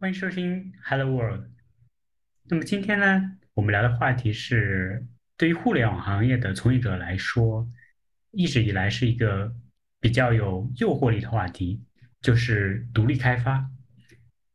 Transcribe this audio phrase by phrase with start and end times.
[0.00, 1.46] 欢迎收听 Hello World。
[2.44, 5.04] 那么今天呢，我们聊的话题是，
[5.36, 7.68] 对于互联网行业的从业者来说，
[8.30, 9.52] 一直以来是一个
[9.98, 11.82] 比较有诱惑力的话题，
[12.20, 13.68] 就是独立开发。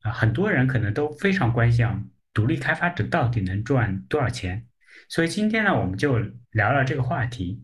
[0.04, 2.02] 啊，很多人可能都非常关心啊，
[2.34, 4.66] 独立开发者到底能赚多少钱？
[5.10, 6.20] 所以今天呢，我们就
[6.52, 7.62] 聊聊这个话题。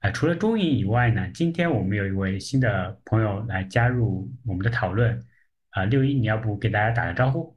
[0.00, 5.24] 啊，除了中影以外呢，今天我们有一位新的朋友来加入我们的讨论。
[5.74, 7.52] 啊，六一，你要不给大家打个招呼？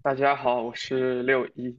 [0.00, 1.76] 大家好，我是六一。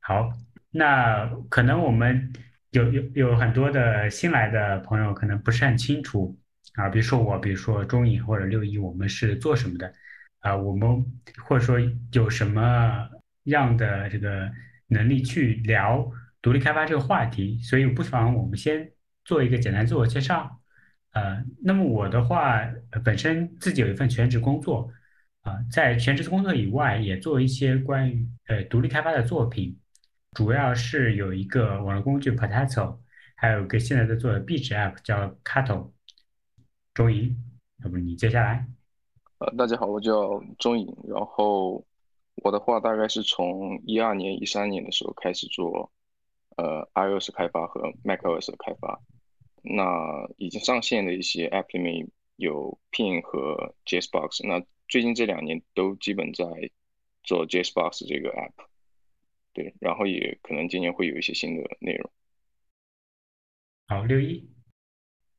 [0.00, 0.32] 好，
[0.70, 2.32] 那可能我们
[2.70, 6.34] 有有有很多的新来的朋友可能不是很清楚
[6.76, 9.92] 啊，比如说我，比如说中影或者六一，我们是做什么的
[10.38, 10.56] 啊？
[10.56, 11.04] 我们
[11.44, 11.76] 或者说
[12.12, 13.06] 有什么
[13.42, 14.50] 样的这个
[14.86, 17.60] 能力去聊独立开发这个话题？
[17.62, 18.90] 所以不妨我们先
[19.26, 20.58] 做一个简单自我介绍。
[21.14, 22.60] 呃，那么我的话，
[23.04, 24.90] 本身自己有一份全职工作，
[25.42, 29.78] 啊、在全职工作以外，也做一些关于呃独立开发的作品，
[30.32, 32.98] 主要是有一个网络工具 Potato，
[33.36, 35.92] 还有一个现在在做的壁纸 App 叫 Cato。
[36.94, 37.36] 周颖，
[37.84, 38.66] 要不你接下来？
[39.38, 41.84] 呃，大家好，我叫钟颖，然后
[42.42, 45.92] 我的话大概是从一二年、一三年的时候开始做
[46.56, 49.00] 呃 iOS 开发和 macOS 的开发。
[49.66, 56.44] 那已经上线的一些 App 里面有 Pin 和 JSBox，那最近这两年都基本在
[57.22, 58.66] 做 JSBox 这个 App，
[59.54, 62.10] 对，然后也可能今年会有一些新的内容。
[63.88, 64.46] 好，六一。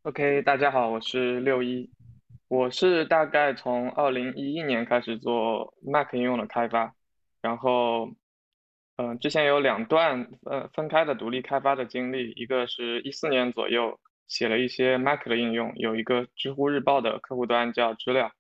[0.02, 1.92] OK，大家好，我是六一。
[2.48, 6.96] 我是大概从二零一一年开始做 Mac 应用的开发，
[7.42, 8.16] 然后，
[8.98, 18.32] 嗯、之前有两段呃分开的独立开发的经历，一个是一四年左右写了一些 Mac 的应用，有一个知乎日报的客户端叫知了，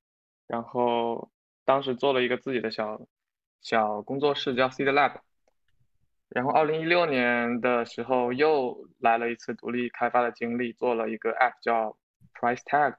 [0.47, 1.31] 然后
[1.63, 3.07] 当时做了一个自己的小
[3.61, 5.19] 小工作室叫 Seed Lab。
[6.27, 11.95] 然后，二零一六年的时候又来了一次独立开发的经历，做了一个 app 叫
[12.33, 12.95] Price Tag。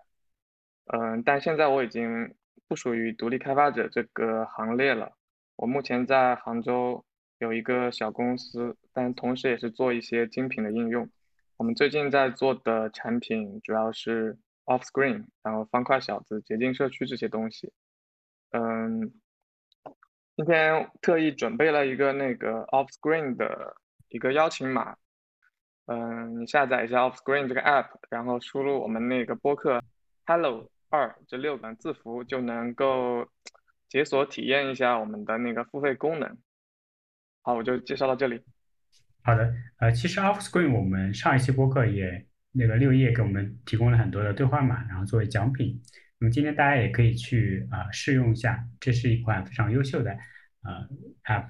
[0.87, 2.35] 嗯，但现在我已经
[2.69, 5.13] 不属于独立开发者这个行列了。
[5.57, 7.05] 我目前在杭州
[7.39, 11.11] 有一个小公司，但同时也是做一些精品的应用。
[11.59, 14.37] 我们最近在做的产品主要是
[14.67, 17.73] Offscreen，然后方块小子、捷径社区这些东西。
[18.51, 19.11] 嗯，
[20.37, 23.75] 今天特意准备了一个那个 Offscreen 的
[24.09, 24.97] 一个邀请码，
[25.87, 29.83] 嗯，你下载一下 Offscreen 这个 app，然后输入我们那个播客
[30.27, 33.27] Hello 二这六个字符，就能够
[33.89, 36.37] 解锁体验一下我们的那个付费功能。
[37.41, 38.45] 好，我就介绍到这里。
[39.27, 45.83] 好的，呃，其实 Offscreen 我们上一期播客也那个六叶给我们提供了很多的兑换码，然后作为奖品。
[46.21, 50.13] 那么今天大家也可以去啊、呃试用一下，这是一款非常优秀的
[50.63, 50.89] 呃
[51.25, 51.47] App。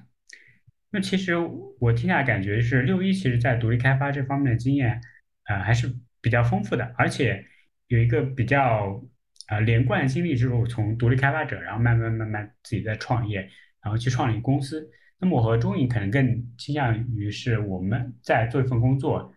[0.89, 1.35] 那其实
[1.79, 4.99] 我听下来感觉是六一其实在独立开发这方面的经验，
[5.47, 5.87] 呃还是
[6.19, 7.45] 比较丰富的，而且
[7.89, 9.05] 有一个比较
[9.49, 13.41] 呃连贯经历，就是从独立开发者，然后慢慢慢慢自己在创业，
[13.83, 14.89] 然后去创立公司。
[15.19, 16.25] 那么我和钟颖可能更
[16.57, 19.33] 倾向于是我们在做一份工作，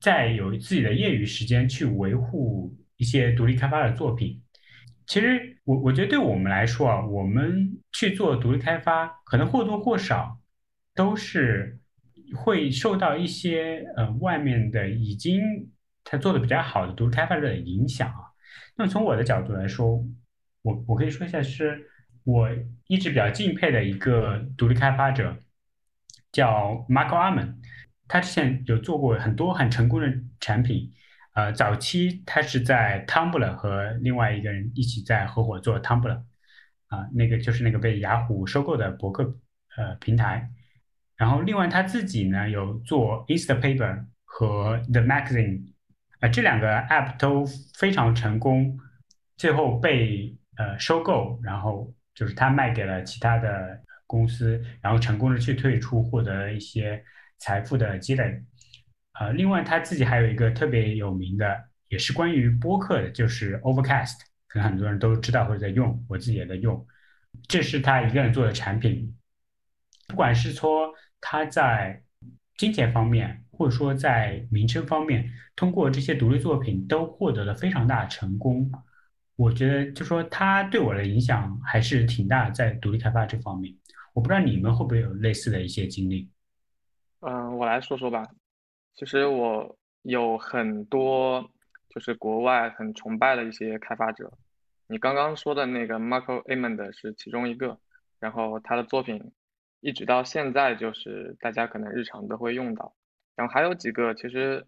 [0.00, 4.42] 在有自己的业余时间去维护一些独立开发的作品。
[5.06, 10.38] 其实我我觉得对我们来说啊，我们去做独立开发，可能或多或少
[10.94, 11.78] 都是
[12.36, 15.40] 会受到一些呃外面的已经
[16.04, 18.20] 他做的比较好的独立开发者的影响啊。
[18.76, 20.04] 那么从我的角度来说，
[20.60, 21.88] 我我可以说一下，是
[22.28, 22.46] 我
[22.88, 25.34] 一直比较敬佩的一个独立开发者，
[26.30, 27.54] 叫 Marco Arman。
[28.06, 30.92] 他之前有做过很多很成功的产品，
[31.32, 36.22] 呃，早期他是在 Tumblr 和另外一个人一起在合伙做 Tumblr，
[36.88, 39.24] 啊、那个就是那个被雅虎收购的博客
[39.78, 40.50] 呃平台。
[41.16, 45.72] 然后另外他自己呢有做 Instapaper 和 The Magazine，
[46.20, 47.46] 啊、这两个 App 都
[47.78, 48.78] 非常成功，
[49.38, 57.00] 最后被呃收购，然后就是他卖给了其他的公司，然后成功的去退出，获得一些
[57.38, 58.42] 财富的积累。
[59.20, 64.16] 呃，另外他自己还有一个特别有名的，也是关于播客的，就是 Overcast，
[64.48, 66.84] 可能很多人都知道或者在用，我自己也在用。
[67.46, 69.14] 这是他一个人做的产品，
[70.08, 72.02] 不管是说他在
[72.56, 78.68] 金钱方面，或者说在名声方面，通过这些独立作品都获得了非常大的成功。
[79.38, 83.72] 我觉得就说他对我的影响还是挺大，在独立开发这方面。
[84.12, 86.28] 我不知道你们会不会有类似的一些经历。
[87.20, 88.26] 嗯，我来说说吧。
[88.94, 91.48] 其实我有很多
[91.88, 94.32] 就是国外很崇拜的一些开发者，
[94.88, 97.78] 你刚刚说的那个 Marco Amond 是其中一个，
[98.18, 99.32] 然后他的作品
[99.78, 102.92] 一直到现在就是大家可能日常都会用到，
[103.36, 104.66] 然后还有几个其实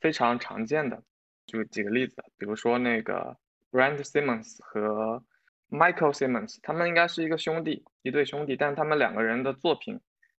[0.00, 1.00] 非常常见的，
[1.46, 3.36] 就几个例子，比如说那个
[3.72, 5.24] Brand Simmons 和
[5.70, 9.98] Michael Simmons，他们应该是一个兄弟，一对兄弟，但他们两个人的作品，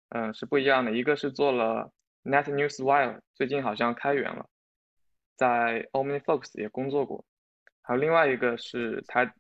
[0.10, 1.92] 嗯，是不一样的，一个是做了
[2.24, 4.48] Net News Wire，最近好像开源了。
[5.36, 7.26] 在 OmniFocus 也工作过，
[7.82, 9.34] 还有另外一个是他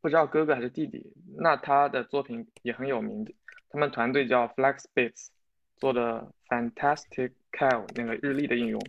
[0.00, 3.24] 不知道哥哥还是弟弟，那他的作品也很有名。
[3.70, 5.28] 他们团队叫 FlexBits，
[5.76, 8.80] 做的 Fantastic Cal 那个日历的应用，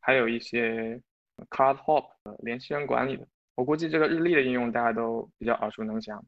[0.00, 1.00] 还有一些
[1.48, 2.10] CardHop
[2.40, 3.26] 联系人管理的。
[3.54, 6.24] 我估计这个日历的应用大家都比较耳熟能详。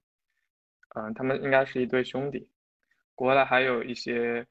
[0.97, 2.49] 嗯，他们应该是一对兄弟。
[3.15, 4.47] 国外还有一些。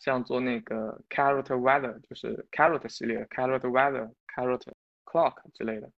[0.00, 4.60] 像做那个 Carrot Weather，就是 Carrot 系列，Carrot Weather、Carrot
[5.06, 5.90] Clock 之类的，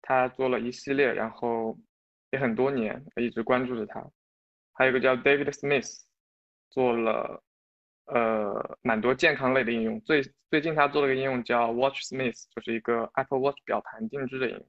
[0.00, 1.76] 他做了一系列，然后
[2.30, 4.02] 也很多年，一直关注着他。
[4.72, 6.04] 还有个叫 David Smith，
[6.70, 7.42] 做了
[8.06, 10.00] 呃蛮多健康类的应用。
[10.02, 14.66] 最最近他做了个应用叫 Watch Smith，就是一个 Apple Watch 表盘定制的应用。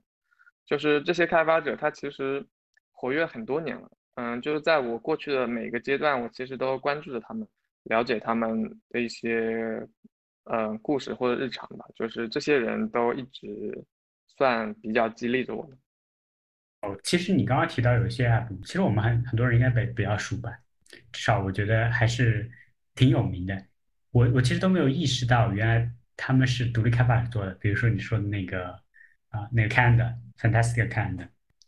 [0.65, 2.45] 就是这些开发者，他其实
[2.91, 3.91] 活跃很多年了。
[4.15, 7.47] 嗯，就是在我过去的每个阶段，我其实都关注着他们。
[7.85, 9.87] 了解他们的一些
[10.45, 13.85] 嗯故事或者日常吧，就是这些人都一直
[14.25, 15.69] 算比较激励着我。
[16.81, 20.51] 哦，其实你刚刚提到有些 app，其实我们很很多人应该比比较熟吧，
[21.11, 22.49] 至少我觉得还是
[22.95, 23.55] 挺有名的。
[24.09, 25.87] 我我其实都没有意识到，原来
[26.17, 27.53] 他们是独立开发者做的。
[27.61, 28.71] 比如说你说的那个
[29.29, 31.27] 啊，那个 Canda，Calendar，Fantastic Calendar，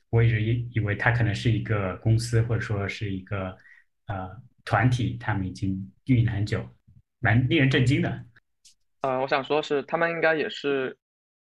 [0.09, 3.57] 我一直以以为它可能是一个公司或者说是一个
[4.07, 4.41] 呃。
[4.69, 6.61] 团体他们已经运营了很久，
[7.19, 8.25] 蛮令人震惊的。
[8.99, 10.97] 呃，我想说是他们应该也是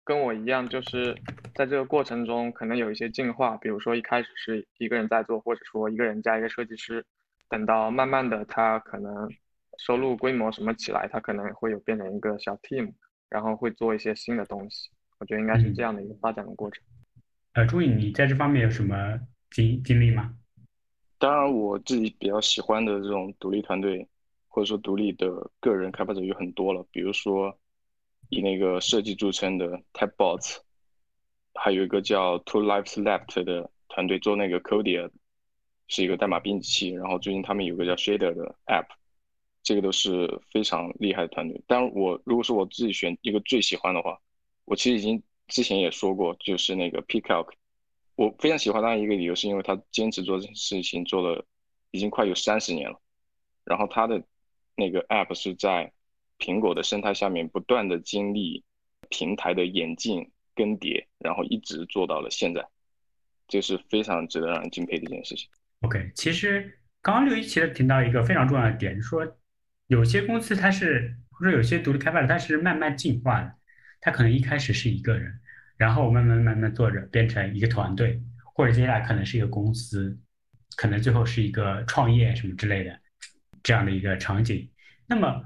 [0.04, 1.16] 跟我一样，就是
[1.56, 3.56] 在这个过程中可能有一些进化。
[3.56, 7.06] 比如说一开始是一个人在做，或者说一个人加一个设计师，
[7.48, 9.30] 等到慢慢的他可能
[9.78, 12.92] 收入规模什么起来，他可能会有变成一个小 team，
[13.30, 14.90] 然后会做一些新的东西。
[15.20, 16.84] 我觉得应该是这样的一个发展的过程。
[17.58, 19.20] 呃，朱颖，你在这方面有什么
[19.50, 20.32] 经经历吗？
[21.18, 24.08] 当然，我自己比较喜欢的这种独立团队，
[24.48, 26.86] 或者说独立的个人开发者有很多了。
[26.92, 27.58] 比如说，
[28.30, 30.58] 以那个设计著称的 Tabbots，
[31.56, 35.10] 还有一个叫 Two Lives Left 的团队做那个 Codia，
[35.88, 36.90] 是一个代码编辑器。
[36.92, 38.86] 然后最近他们有个叫 Shader 的 App，
[39.64, 41.60] 这个都是非常厉害的团队。
[41.66, 44.16] 但我如果说我自己选一个最喜欢的话，
[44.66, 47.50] 我其实已经之前也说过，就是那个 Picalc。
[48.16, 51.46] 我非常喜欢他一个理由，是因为他坚持做这件事情做了
[51.92, 53.00] 已经快有三十年了。
[53.64, 54.24] 然后他的
[54.76, 55.92] 那个 App 是在
[56.40, 58.64] 苹果的生态下面不断的经历
[59.10, 62.66] 平台的演进更迭，然后一直做到了现在，
[63.48, 65.48] 这是非常值得让人敬佩的一件事情。
[65.82, 69.38] OK，其实刚刚六一其实提到一个非常重要的点，就是说
[69.88, 73.56] 有些公司它是或者有些独立开发者它是慢慢进化的，
[74.02, 75.34] 他可能一开始是一个人。
[75.78, 78.20] 然后慢慢慢慢做着，变成一个团队，
[78.56, 80.18] 或者接下来可能是一个公司，
[80.76, 83.00] 可能最后是一个创业什么之类的
[83.62, 84.68] 这样的一个场景。
[85.06, 85.40] 那么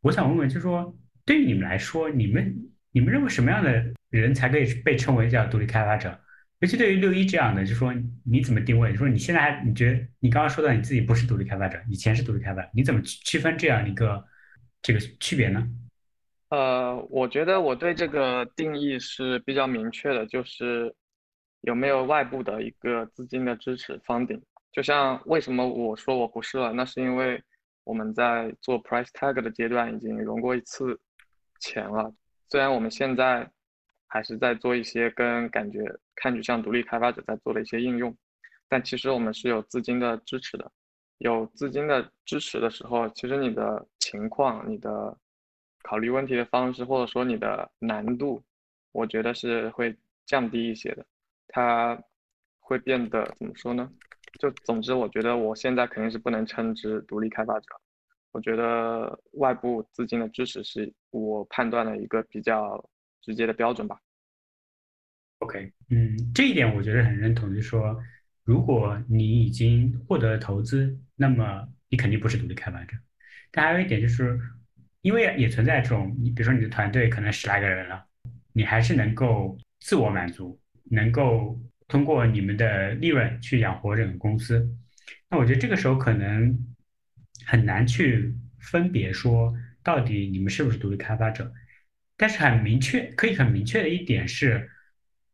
[0.00, 2.52] 我想问问，就是说对于你们来说，你们
[2.90, 6.20] 你们认为什么样的人才可以被称为叫独立开发者？
[6.58, 8.92] 尤其对于六一这样的，就是说你怎么定位？
[8.96, 14.24] 说你现在还你觉得你刚刚说到你自己不是独立开发者，以前是独立开发，你怎么区分这样一个
[14.82, 15.64] 这个区别呢？
[16.48, 20.94] 呃，我觉得我对这个定义是比较明确的，就是
[21.62, 24.40] 有没有外部的一个资金的支持方顶。
[24.70, 27.42] 就像为什么我说我不是了，那是因为
[27.82, 30.96] 我们在做 price tag 的阶段已经融过一次
[31.58, 32.14] 钱了。
[32.48, 33.50] 虽然我们现在
[34.06, 35.80] 还是在做一些跟感觉
[36.14, 38.16] 看着像独立开发者在做的一些应用，
[38.68, 40.70] 但其实我们是有资金的支持的。
[41.18, 45.18] 有资金的支持的时候，其实你的情况，你的。
[45.86, 48.42] 考虑问题的方式，或者说你的难度，
[48.90, 51.06] 我觉得是会降低一些的。
[51.46, 51.96] 它
[52.58, 53.88] 会变得怎么说呢？
[54.40, 57.66] 就总之，我觉得我现在肯定是不能称之独立开发者。
[58.32, 62.84] 我觉得外部资金的支持是我判断的一个比较
[63.22, 63.96] 直接的标准吧。
[65.38, 67.96] OK，嗯，这一点我觉得很认同，就是说，
[68.42, 72.96] 如果你已经获得了投资，那么你肯定不是独立开发者。
[73.52, 74.36] 但还有一点就是。
[75.06, 78.04] 因为也存在这种，你比如说你的团队可能十来个人了，
[78.52, 80.60] 你还是能够自我满足，
[80.90, 84.68] 能够通过你们的利润去养活整个公司。
[85.30, 86.58] 那我觉得这个时候可能
[87.44, 91.52] 很难去分别说到底你们是不是独立开发者。
[92.16, 94.68] 但是很明确，可以很明确的一点是，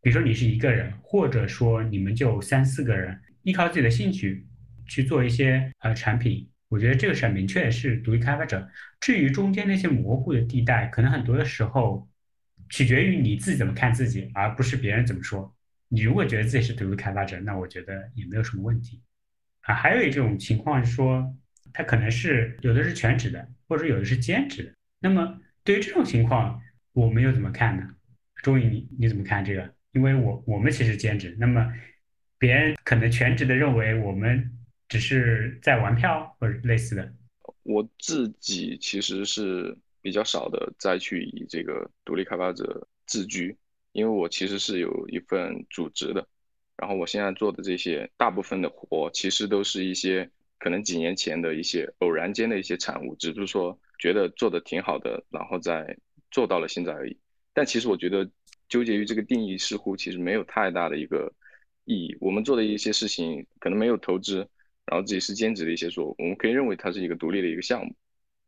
[0.02, 4.46] 比如说你是一个人，或者说你们就三四个人，依靠自己的兴趣
[4.84, 8.66] 去做一些呃产品，我觉得这个是很明确的是独立开发者。
[8.98, 12.08] 至于中间那些模糊的地带，可能很多的时候
[12.70, 15.54] 取决于你自己怎么看自己，而不是别人怎么说。
[15.88, 19.02] 你如果觉得自己是独立开发者，那我觉得也没有什么问题
[19.60, 19.74] 啊。
[19.74, 21.36] 还有一种情况是说，
[21.74, 24.72] 他可能是有的是全职的，或者有的是兼职的。
[24.98, 26.58] 那么对于这种情况，
[26.94, 27.86] 我们又怎么看呢？
[28.36, 29.74] 钟宇，你你怎么看这个？
[29.92, 31.70] 因为我我们其实兼职，那么
[32.38, 34.50] 别人可能全职的认为我们
[34.92, 37.10] 只是在玩票或者类似的。
[37.62, 43.56] 我自己其实是比较少的再去以这个独立开发者自居。
[43.92, 46.26] 因为我其实是有一份主职的，
[46.76, 55.96] 然后我现在做的这些大部分的活，其实都是一些可能几年前的一些偶然间的一些产物，只是说觉得做的挺好的，然后再
[56.30, 57.18] 做到了现在而已。
[57.54, 58.30] 但其实我觉得
[58.68, 61.32] 纠结于这个定义似乎其实没有太大的一个
[61.84, 62.16] 意义。
[62.20, 64.48] 我们做的一些事情可能没有投资，
[64.86, 67.94] 然后自己是兼职的一些做，我们可以认为它是一个独立的一个项目，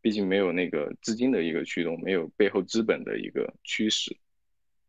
[0.03, 4.17] 毕竟没有那个资金的一个驱动，没有背后资本的一个驱使。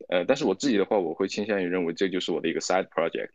[0.09, 3.29] 呃，但是我自己的话，我会倾向于认为这就是我的一个 side project，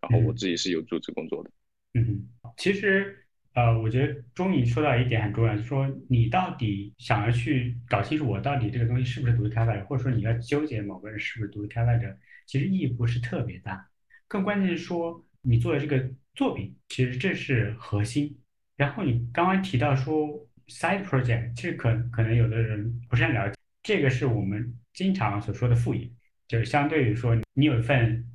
[0.00, 1.50] 然后我自己是有组织工作的。
[1.94, 13.88] 嗯，其实呃，我觉得钟颖说到一点很重要，就是说你到底想要去搞清楚我到底这个东西是不是独立开发者，或者说你要纠结某个人是不是独立开发者，其实意义不是特别大。
[14.28, 18.38] 更关键是说你做的这个作品，其实这是核心。
[18.76, 20.28] 然后你刚刚提到说
[20.68, 24.72] side project，其实可可能有的人不是很了解，这个是我们。
[24.94, 26.10] 经常所说的副业，
[26.48, 28.26] 就是相对于说，你有一份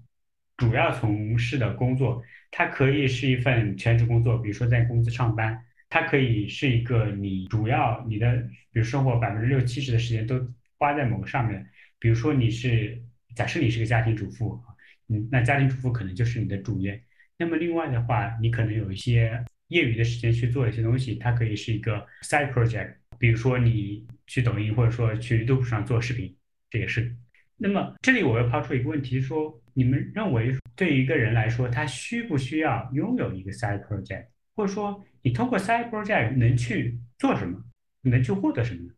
[0.55, 8.38] 主要从事的工作，它可以是一份全职工作，比如说在公司上班，它可以是一个你主要你的，
[8.72, 10.39] 比如生活百分之六七十的时间都
[10.77, 11.69] 花在某个上面。
[12.00, 13.03] 比如说你是
[13.36, 14.63] 假设你是个家庭主妇，
[15.10, 17.03] 嗯，那家庭主妇可能就是你的主业。
[17.38, 26.36] 那么另外的话，你可能有一些业余的时间去做一些东西，它可以是一个 side project，比如说你去抖音或者说去 YouTube 上做视频。
[26.70, 27.16] 这也是。
[27.58, 37.63] 那么这里我要抛出一个问题，说你们认为对于一个人来说，他需不需要拥有一个 side project，或者说你通过 side project 能去做什么，
[38.02, 38.94] 能去获得什么呢？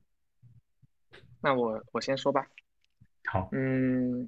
[1.42, 2.48] 那我我先说吧。
[3.26, 4.28] 好，嗯，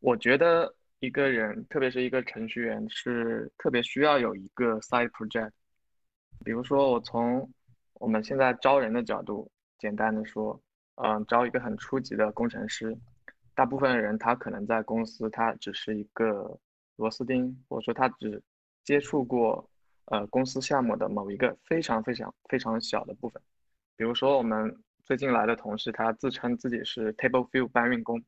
[0.00, 5.50] 我觉得一个人，特别是一个程序员，是特别需要有一个 side project。
[6.44, 7.50] 比如说，我从
[7.94, 10.60] 我们现在招人的角度，简单的说。
[11.02, 12.94] 嗯，招一个很初级的工程师，
[13.54, 16.58] 大部分人他可能在公司他只是一个
[16.96, 18.42] 螺丝钉，或者说他只
[18.84, 19.66] 接触过
[20.06, 23.40] 呃公司项目的某一个非常非常非常小的部分。
[23.96, 28.22] 比如说我们最近来的同事，他自称自己是 Table View 搬运工，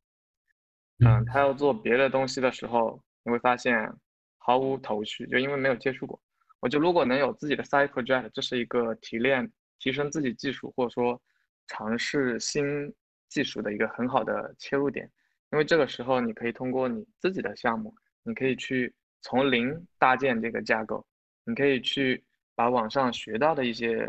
[0.99, 3.92] 嗯，他要做别的东西的时候，你会发现
[4.38, 6.20] 毫无头绪，就因为没有接触过。
[6.61, 11.20] 我就如果能有自己的 side project，这是一个提炼、提升自己技术，或者说。
[11.68, 12.92] 尝试新
[13.28, 15.11] 技术的一个很好的切入点，
[15.52, 17.94] 因为这个时候你可以通过你自己的项目，
[18.25, 21.06] 你可以去从零搭建这个架构，
[21.44, 22.22] 你可以去
[22.54, 24.06] 把网上学到的一些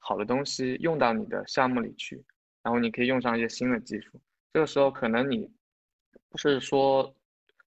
[0.00, 2.22] 好的东西用到你的项目里去，
[2.62, 4.20] 然后你可以用上一些新的技术。
[4.52, 5.48] 这个时候可能你
[6.32, 7.14] 不是说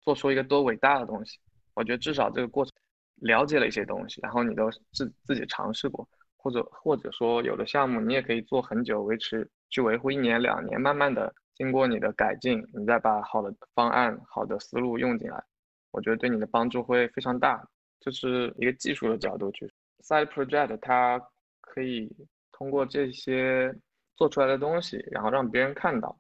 [0.02, 1.38] 做出一个多伟大的东西，
[1.74, 2.72] 我觉得至少这个过程
[3.16, 6.08] 了解了一些东西，然后你都自自己尝试过。
[6.42, 15.44] 或者或者说有的项目你也可以做很久，维持去维护一年两年，慢慢的经过你的改进，你再把好的方案、好的思路用进来，
[15.90, 17.62] 我觉得对你的帮助会非常大。
[18.00, 19.70] 这是一个技术的角度去
[20.02, 21.20] ，side project 它
[21.60, 22.10] 可以
[22.52, 23.70] 通过这些
[24.16, 26.18] 做出来的东西，然后让别人看到，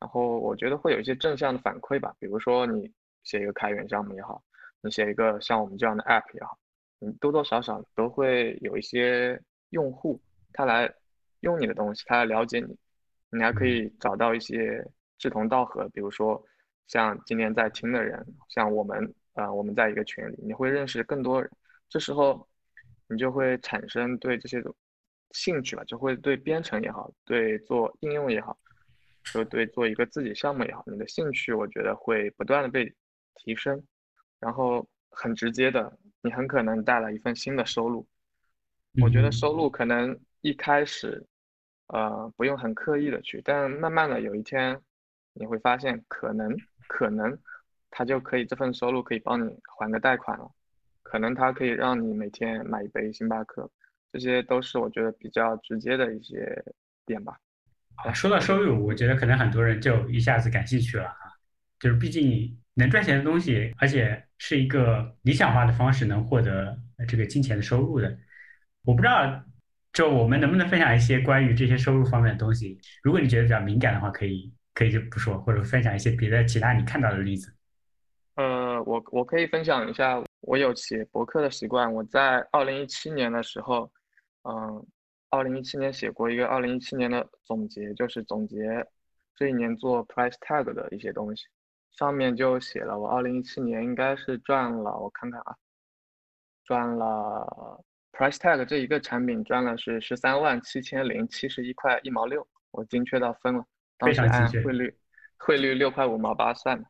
[0.00, 2.12] 然后我觉得会有一些正向的反馈吧。
[2.18, 2.90] 比如说你
[3.22, 4.42] 写一个开源项目也好，
[4.80, 6.58] 你写一个像我们这样的 app 也好，
[6.98, 9.40] 你多多少少都会有一些。
[9.70, 10.20] 用户
[10.52, 10.92] 他来
[11.42, 12.76] 用你的东西，他来了解你，
[13.30, 14.84] 你还可以找到一些
[15.16, 16.44] 志同道合，比如说
[16.88, 21.48] 像今天在听的人，像我们，呃，我们在一个群里，你会认识更多人，
[21.88, 22.44] 这时候
[23.06, 24.60] 你就会产生对这些
[25.30, 28.58] 兴趣吧，就会对编程也好，对做应用也好，
[29.32, 32.92] 就对做一个自己项目也好，你的兴趣我觉得会不断的被
[33.34, 33.82] 提升，
[34.38, 38.06] 然后很直接的，你很可能带来一份新的收入。
[39.00, 41.24] 我觉得收入可能一开始，
[41.86, 44.80] 呃，不用很刻意的去，但慢慢的有一天，
[45.32, 46.56] 你会发现可能
[46.88, 47.38] 可能，
[47.88, 50.50] 他就可以这份收入可以帮你还个贷款了，
[51.04, 53.70] 可能他可以让你每天买一杯星巴克，
[54.12, 56.64] 这些都是我觉得比较直接的一些
[57.06, 57.38] 点吧。
[58.04, 61.16] 啊，说到收入，我觉得可能很多人就一下子感兴趣了啊，
[61.78, 68.18] 就是毕竟能赚钱的东西，而且是一个理想化的方式能获得这个金钱的收入的。
[68.84, 69.42] 我不知道，
[69.92, 72.80] 就我们能不能分享一些关于这些收入方面的东西？
[73.02, 77.52] 如果你觉得比较敏感的话，可以可以就不说，或者分享一些别的其他你看到的例子。
[78.36, 81.92] 呃，我我可以分享一下，我有写博客的习惯。
[81.92, 83.90] 我在二零一七年的时候，
[84.44, 84.86] 嗯，
[85.30, 88.84] 二零一七年写过一个二零一七年的总结，就是总结
[89.36, 91.46] 这一年做 price tag 的一些东西。
[91.92, 95.56] 上面就写了，我二零一七年应该是赚了，我看看啊，
[96.64, 103.64] 赚了 price tag 这一个产品赚了是十三万七千零七十一块一毛六，我精确到分了，
[103.98, 104.96] 当时按汇率
[105.36, 106.88] 汇率六块五毛八算的。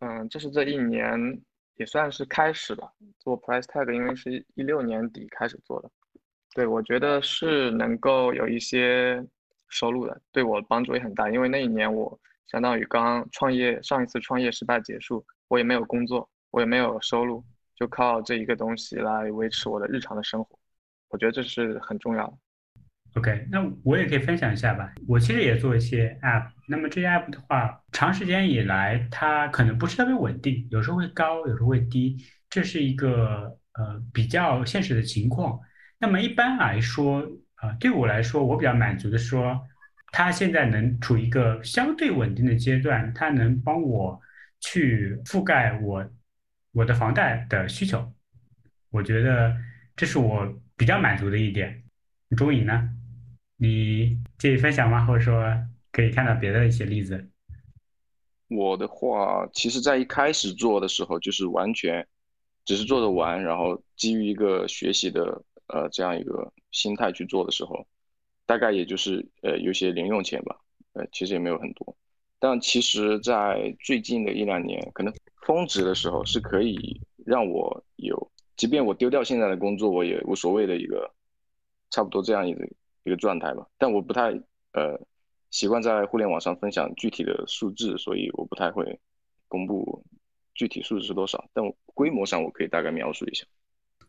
[0.00, 1.42] 嗯，这是这一年
[1.74, 5.90] 也算是开始吧，做 price tag，因为是一六年底开始做的。
[6.54, 9.24] 对，我觉得是能够有一些
[9.68, 11.30] 收入的，对我帮助也很大。
[11.30, 17.42] 因为那一年我相当于刚创业，上一次创业失败结束，我也没有工作，我也没有收入，
[17.74, 20.58] 就靠这一个东西来维持我的日常的生活。
[21.08, 22.34] 我觉得这是很重要的。
[23.14, 24.92] OK，那我也可以分享一下吧。
[25.08, 32.16] 我其实也做一些 App，那么这些 App 的话，长时间以来它可能不是特别稳定，有时候会高，有时候会低，
[32.50, 35.58] 这是一个呃比较现实的情况。
[36.02, 37.24] 那么一般来说，
[37.62, 39.64] 呃，对我来说，我比较满足的说，
[40.10, 44.20] 它现在能处于一个相对稳定的阶段，它能帮我
[44.58, 46.04] 去覆盖我
[46.72, 48.12] 我的房贷的需求，
[48.90, 49.56] 我觉得
[49.94, 51.84] 这是我比较满足的一点。
[52.36, 52.90] 钟颖呢？
[53.56, 55.06] 你介意分享吗？
[55.06, 55.56] 或者说
[55.92, 57.30] 可以看到别的一些例子？
[58.48, 62.04] 我的话，其实在一开始做的时候，就是完全
[62.64, 67.86] 只是做着玩，然后基于一个学习的呃这样一个心态去做的时候，
[68.46, 70.56] 大概也就是呃有些零用钱吧，
[70.92, 71.96] 呃其实也没有很多。
[72.38, 75.12] 但其实，在最近的一两年，可能
[75.44, 81.12] 峰值的时候是可以让我有，即便我丢掉现在的工作，我也无所谓的一个
[81.90, 82.64] 差不多这样一个。
[83.04, 84.30] 一个状态吧，但我不太
[84.74, 84.96] 呃
[85.50, 89.00] 习惯在互联网上分享具体的数字，所以我不太会
[89.48, 90.04] 公布
[90.54, 91.44] 具体数字是多少。
[91.52, 93.44] 但规模上我可以大概描述一下。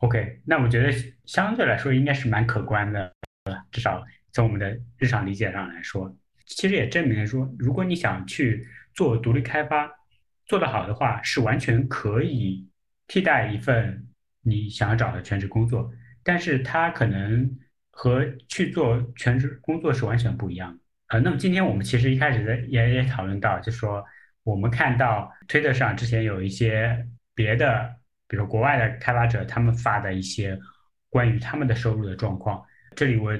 [0.03, 0.91] OK，那我觉得
[1.25, 3.13] 相对来说应该是蛮可观的，
[3.71, 6.13] 至少从我们的日常理解上来说，
[6.45, 9.89] 其实也证明了说，如果你想去做独立开发，
[10.45, 12.67] 做得好的话，是完全可以
[13.07, 14.05] 替代一份
[14.41, 15.89] 你想要找的全职工作，
[16.23, 17.57] 但是它可能。
[17.95, 20.83] 和去做全职工作是完全不一样的。
[21.09, 24.03] 呃，那么今天我们其实一开始在也也讨论到，就是说
[24.43, 27.95] 我们看到推特上之前有一些别的，
[28.33, 30.59] 比如国外的开发者他们发的一些
[31.11, 32.65] 关于他们的收入的状况。
[32.95, 33.31] 这里我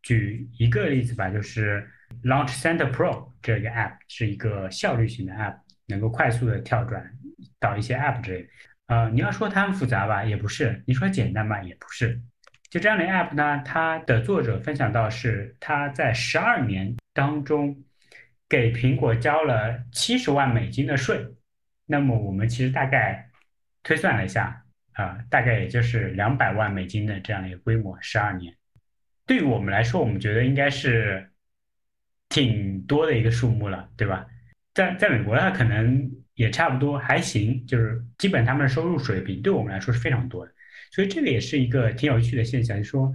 [0.00, 1.86] 举一个例子吧，就是
[2.24, 7.12] Launch Center Pro 这个 app 是一个效率型的 app，能够快速的跳转
[7.60, 8.48] 到一些 app 之类。
[8.86, 12.18] 呃，你要说它很复杂吧，也不是；你说简单吧，也不是。
[12.70, 17.84] 就这样的 app 呢，它的作者分享到是他在十二年当中
[18.48, 21.22] 给苹果交了七十万美金的税。
[21.84, 23.27] 那么我们其实大概
[23.88, 28.54] 推算了一下，啊，大概也就是两百万美金的这样一个规模，十二年。
[29.24, 31.30] 对于我们来说，我们觉得应该是
[32.28, 34.26] 挺多的一个数目了，对吧？
[34.74, 40.52] 在在美国的话，可能也差不多还行，就是基本他们的收入水平对我们来说是非常多的。
[40.90, 43.10] 所以这个也是一个挺有趣的现象，就是说，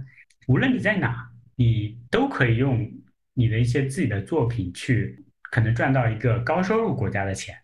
[0.48, 2.92] 无论你在哪，你都可以用
[3.32, 7.56] 你的一些自己的作品去可能赚到一个高收入国家的钱。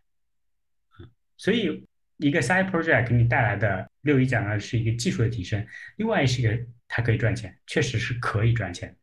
[1.37, 1.89] 所以
[2.21, 8.95] 一个 side project 给你带来的，六一讲的是一个技术的提升，另外是一个它可以赚钱，确实是可以赚钱。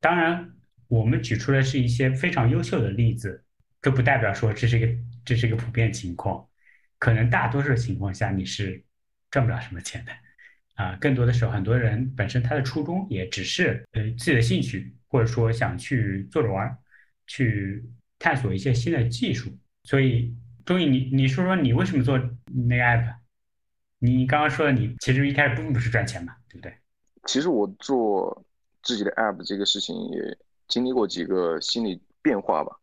[0.00, 0.48] 当然，
[0.88, 3.44] 我们举出的是一些非常优秀的例子，
[3.80, 4.88] 这不代表说这是一个
[5.24, 6.46] 这是一个普遍情况，
[6.98, 8.84] 可能大多数情况下你是
[9.30, 10.12] 赚不了什么钱的。
[10.74, 16.76] 啊，更多的时候，很多人本身他的初衷也只是呃自己的兴趣，或者说想去做着玩，
[17.26, 17.82] 去
[18.18, 19.58] 探索一些新的技术。
[19.84, 22.18] 所以，钟毅，你你说说你为什么做
[22.68, 23.14] 那个 app？
[24.00, 26.76] 你刚刚说的，你其实一开始并不是赚钱嘛，对不对？
[27.24, 28.44] 其实我做
[28.82, 32.76] 自己的 app 这个事情也经历过几个心理变化吧。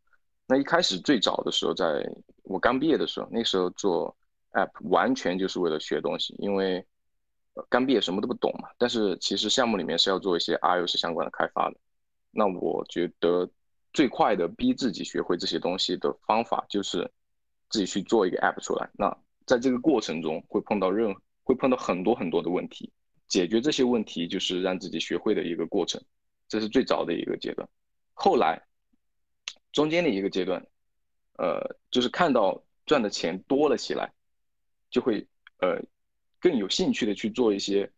[0.47, 2.09] 那一开始最早的时候，在
[2.41, 4.15] 我刚毕业的时候，那时候做
[4.53, 6.83] app 完全就是为了学东西，因为。
[7.69, 11.77] 刚毕业什么都不懂嘛，但是其实项目里面是要做一些 iOS 相关的开发的。
[12.31, 13.47] 那我觉得
[13.93, 17.07] 最快的逼自己学会这些东西的方法就是
[17.73, 18.87] 自己去做一个 app 出来。
[18.93, 21.11] 那在这个过程中会碰到任
[21.43, 22.93] 会碰到很多很多的问题，
[23.27, 25.99] 解决这些问题就是让自己学会的一个过程。
[26.47, 27.67] 这是最早的一个阶段。
[28.13, 28.61] 后来
[29.71, 30.63] 中间的一个阶段，
[31.39, 34.13] 呃，就是看到赚的钱多了起来，
[34.91, 35.81] 就会呃
[36.39, 37.91] 更有兴趣的去做一些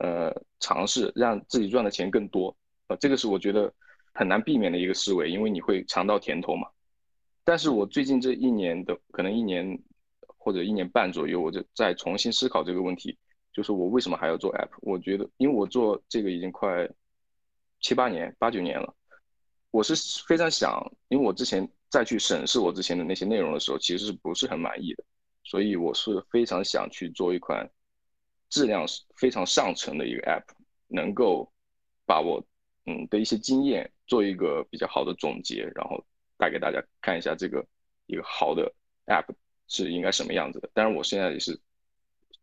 [0.00, 2.54] 呃尝试，让自己赚的钱更多。
[2.88, 3.72] 呃，这个是我觉得
[4.12, 6.68] 很难避免的一个思维，因为你会尝到甜头嘛。
[7.44, 9.78] 但是我最近这一年的可能一年
[10.38, 13.16] 或者一年半左右，我就在重新思考这个问题，
[13.52, 14.70] 就是我为什么还要做 app？
[14.80, 16.88] 我觉得，因为我做这个已经快
[17.80, 18.94] 七八年、八九年了，
[19.70, 19.94] 我是
[20.26, 25.04] 非常想，因为我之前再去审视我之前的那些内容的时候，其实是不是很满意的，
[25.44, 27.70] 所以我是非常想去做一款
[28.48, 30.44] 质量非常上乘的一个 app，
[30.88, 31.52] 能够
[32.06, 32.42] 把我。
[32.86, 36.04] 嗯的一些经验做一个比较好的总结，然后
[36.36, 37.66] 带给大家看一下这个
[38.06, 38.72] 一个好的
[39.06, 39.34] app
[39.68, 40.70] 是应该什么样子的。
[40.74, 41.58] 当然，我现在也是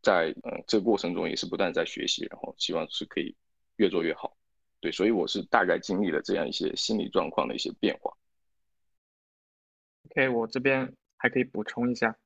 [0.01, 3.35] 在嗯这个过程中也是不断在学习，然后希望是可以
[3.75, 4.35] 越做越好。
[4.79, 8.11] 对，所以我是大概经历了这样一些心理状况的一些变化。
[10.09, 12.17] OK，我这边还可以补充一下，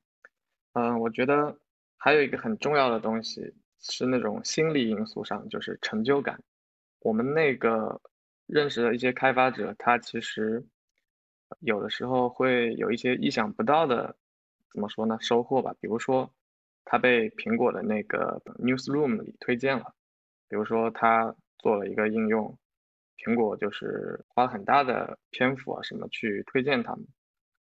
[0.72, 1.60] 嗯，我觉得
[1.98, 6.42] 还有一个很重要的东西是那种心理因素上，就是成就感。
[7.00, 8.00] 我们那个
[8.46, 10.64] 认识的一些开发者，他其实
[11.60, 14.16] 有的时候会有一些意想不到的，
[14.72, 15.16] 怎么说呢？
[15.20, 15.74] 收获吧。
[15.80, 16.30] 比如说，
[16.84, 19.84] 他被苹果的那个 Newsroom 里推荐了；
[20.48, 22.58] 比如说，他做了一个应用，
[23.18, 27.06] 苹果就是花了很大的篇幅啊什么去推荐他们。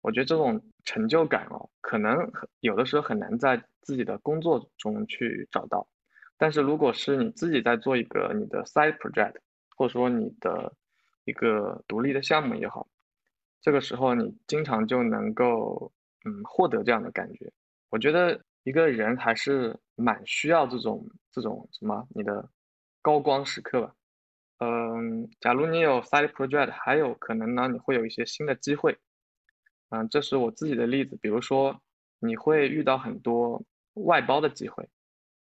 [0.01, 5.89] 我觉得这种成就感哦，可能有的时候很难在自己的工作中去找到。
[6.37, 9.35] 但是如果是你自己在做一个你的 side project，
[9.77, 10.73] 或者说你的
[11.25, 12.87] 一个独立的项目也好，
[13.69, 15.93] 这个时候你经常就能够
[16.25, 17.53] 嗯获得这样的感觉。
[17.91, 22.49] 我觉得一个人还是蛮需要这种这种什么你的
[23.03, 23.95] 高光时刻吧。
[24.61, 28.97] 嗯，假如你有 side project，还有可能呢你会有一些新的机会。
[29.91, 31.79] 嗯，这是我自己的例子，比如说
[32.21, 33.63] 你会遇到很多
[33.97, 34.89] 外包的机会。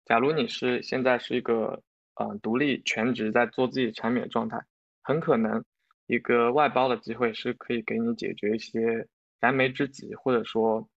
[0.07, 1.83] 假如你是现在是一个
[2.15, 4.59] 嗯独立全职在做自己产品的状态，
[5.03, 5.63] 很可能
[6.07, 9.07] 一个外包的机会是可以给你解决一些
[9.41, 10.89] 燃眉之急，或者说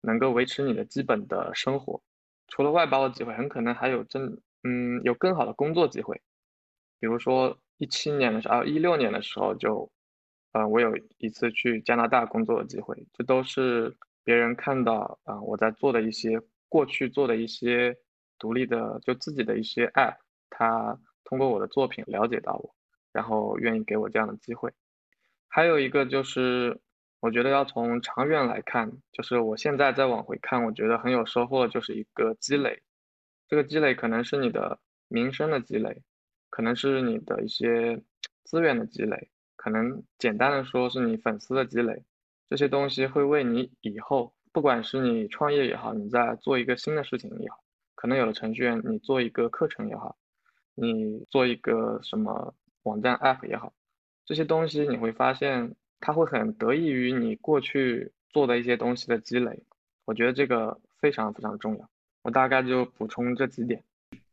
[0.00, 2.00] 能够维持你的基本的生活。
[2.48, 6.20] 除了外包的机会，很可能还有真嗯有更好的工作机会。
[7.00, 9.90] 比如说一七年的时候，啊一六年的时候就，
[10.52, 17.96] 呃我有一次去加拿大工作的机会，这都是别人看到啊我在做的一些过去做的一些。
[18.38, 20.14] 独立的就自己的一些 app，
[20.50, 22.75] 他通过我的作品了解到我，
[23.16, 24.70] 然后愿意给我这样的机会。
[25.48, 26.78] 还有一个就是，
[27.18, 32.82] 我觉得要从长远来看，就是我现在再往回看，我觉得很有收获就是一个积累。
[33.48, 36.02] 这个积累可能是你的名声的积累，
[36.50, 38.02] 可能是你的一些
[38.44, 42.04] 资源的积累，可能简单的说是你粉丝的积累。
[42.50, 47.56] 这些东西会为你以后，不管是你创业也好，你在做一个新的事情也好。
[47.94, 50.18] 可能有的程序员，你做一个课程也好，
[50.74, 52.54] 你做一个什么
[52.86, 53.72] 网站 app 也好，
[54.24, 59.64] 这些东西你会发现，它会很得益于你过去做的一些东西的积累。
[60.04, 61.90] 我觉得这个非常非常重要。
[62.22, 63.82] 我大概就补充这几点。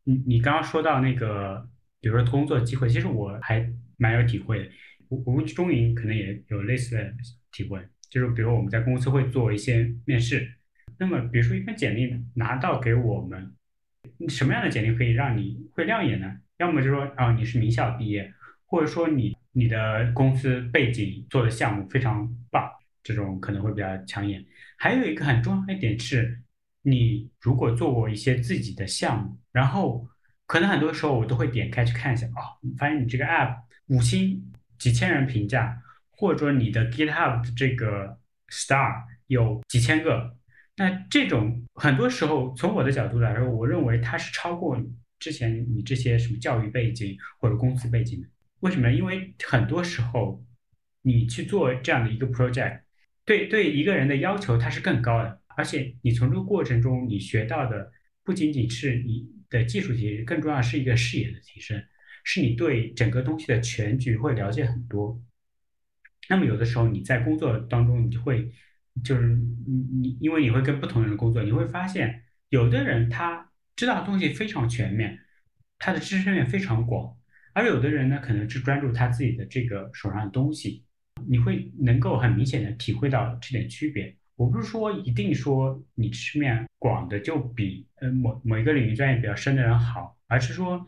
[0.04, 1.68] 你你刚刚说到那个，
[2.00, 4.70] 比如说工作机会，其实我还蛮有体会的。
[5.10, 7.14] 我我们中银可能也有类似的
[7.52, 10.48] 体会，就是比如我们在公司会做一些面试。
[11.00, 13.56] 那么，比如说一份简历拿到给我们，
[14.28, 16.38] 什么样的简历可以让你会亮眼呢？
[16.58, 18.32] 要么就是说啊，你是名校毕业，
[18.74, 22.68] 或者说你你的公司背景做的项目非常棒，
[23.04, 24.44] 这种可能会比较抢眼。
[24.80, 26.42] 还有一个很重要的一点是，
[26.82, 30.08] 你如果做过一些自己的项目，然后
[30.48, 33.56] 可能很多时候我都会点开去看一下，哦，发现你这个 app
[33.90, 34.44] 五星
[34.80, 38.18] 几千人评价，或者说你的 GitHub 的这个
[38.50, 40.36] star 有几千个。
[40.78, 44.76] 那这种很多时候，从我的角度来说，我认为它是超过
[45.20, 48.28] 之前你这些什么教育背景或者公司背景的。
[48.64, 48.90] 为什么？
[48.92, 50.46] 因为很多时候
[51.02, 52.82] 你去做这样的一个 project，
[53.26, 57.92] 对对一个人的要求它是更高的，而且你从这个过程中你学到的
[58.24, 61.84] 不仅仅是你的技术提升，更重要是一个视野的提升，
[62.24, 65.22] 是你对整个东西的全局会了解很多。
[66.30, 68.52] 那么有的时候你在工作当中，你就会。
[69.04, 75.18] 就是你你，因为你会跟不同人工作，你会发现有的人他知道的东西非常全面，
[75.80, 77.18] 他的知识面非常广，
[77.54, 80.84] 而有的人呢，可能只专注他自己的这个手上的东西，
[81.28, 84.16] 你会能够很明显的体会到这点区别。
[84.36, 90.86] 我不是说一定说你知识面广的就比呃某某一个领域专业比较深的人好，而是说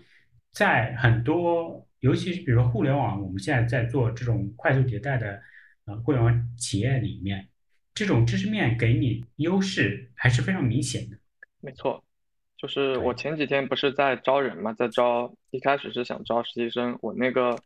[0.52, 5.42] 在很多，尤其是比如说互联网，我们现在在做这种快速迭代的
[5.86, 7.48] 呃互联网企业里面。
[7.94, 11.18] 这种知识面给你优势还是非常明显的。
[11.62, 12.04] 没错，
[12.58, 17.58] 就是我前几天不是在招人嘛，在招，一开始是想招实习生，我那个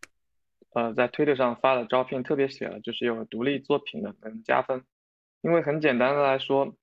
[0.74, 4.84] 呃在推特上发的招聘特别写了，就是有独立作品的能加分，
[5.42, 6.74] 因为很简单的来说，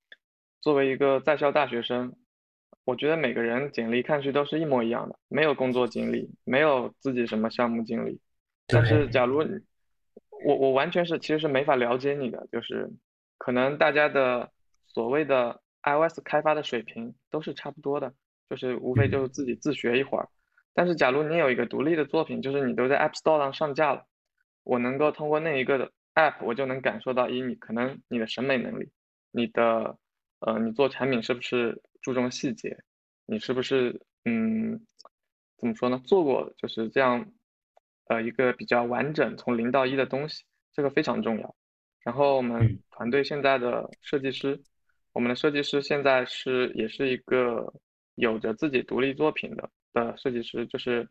[0.61, 2.15] 作为一个在校大学生，
[2.85, 8.21] 我觉得每个人简历看去都是一模一样的，没有工作经历，没有自己什么项目经历，
[8.67, 9.59] 但是假如你
[10.45, 12.91] 我我完全是其实是没法了解你的，就是。
[13.39, 14.51] 可能大家的
[14.87, 18.13] 所谓的 iOS 开发的水平都是差不多的，
[18.51, 20.29] 就是无非就是自己自学一会儿。
[20.75, 24.05] 但是假如你有一个独立的作品，就是你都在 App Store 上上架了，
[24.65, 28.91] 我能够通过那一个的 App，我就能感受到，一你可能你的审美能力，
[29.31, 29.97] 你的
[30.41, 32.77] 呃你做产品是不是注重细节，
[33.25, 34.85] 你是不是嗯
[35.57, 37.33] 怎么说呢，做过就是这样
[38.09, 40.45] 呃一个比较完整从零到一的东西，
[40.75, 41.55] 这个非常重要。
[42.03, 44.61] 然后我们团队现在的设计师，
[45.17, 47.73] 我们的设计师现在是也是一个
[48.17, 51.09] 有着自己独立作品的的设计师，就是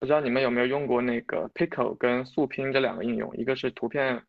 [0.00, 4.20] 不知道你们有没有用过那个 Pico 跟速拼这两个应用，一个是图片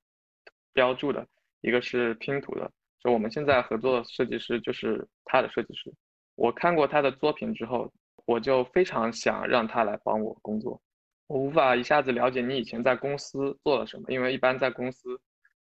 [0.72, 1.28] 标注的，
[1.62, 2.72] 一个是拼图的。
[3.00, 5.92] 就我们现在合作的设计师就是他的设计师，
[6.36, 7.92] 我看过他的作品之后，
[8.28, 10.80] 我就非常想让他来帮我工作。
[11.26, 15.20] 我无法一下子了解你以前在公司做了什么，因为一般在公司。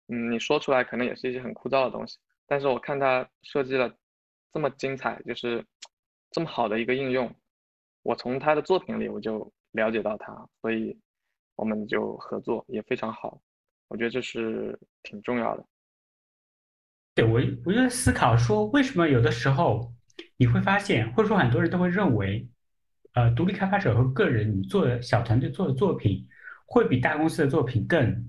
[0.06, 2.18] 嗯，你说出来可能也是一些很枯燥的东西，
[2.52, 3.90] 但是我看他设计了
[4.52, 5.64] 这么精彩，就是
[6.30, 7.34] 这么好的一个应用，
[8.02, 10.94] 我从他的作品里我就了解到他，所以
[11.56, 13.40] 我们就合作也非常好，
[13.88, 15.64] 我觉得这是挺重要的。
[17.14, 19.90] 对我，我就在思考说，为什么有的时候
[20.36, 22.46] 你会发现，或者说很多人都会认为，
[23.14, 26.28] 呃，独立开发者和个人你做的小团队做的作品，
[26.66, 28.28] 会比大公司的作品更。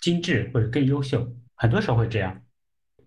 [0.00, 2.42] 精致或者更优秀，很多时候会这样。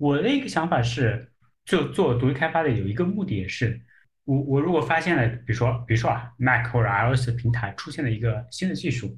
[0.04, 1.32] 我的一个想法是，
[1.64, 3.80] 就做独立开发的有一个目的也是，
[4.26, 9.18] 我我如果发现了，比如说比如说啊，Mac 或者 iOS 平台出现了一个新的技术，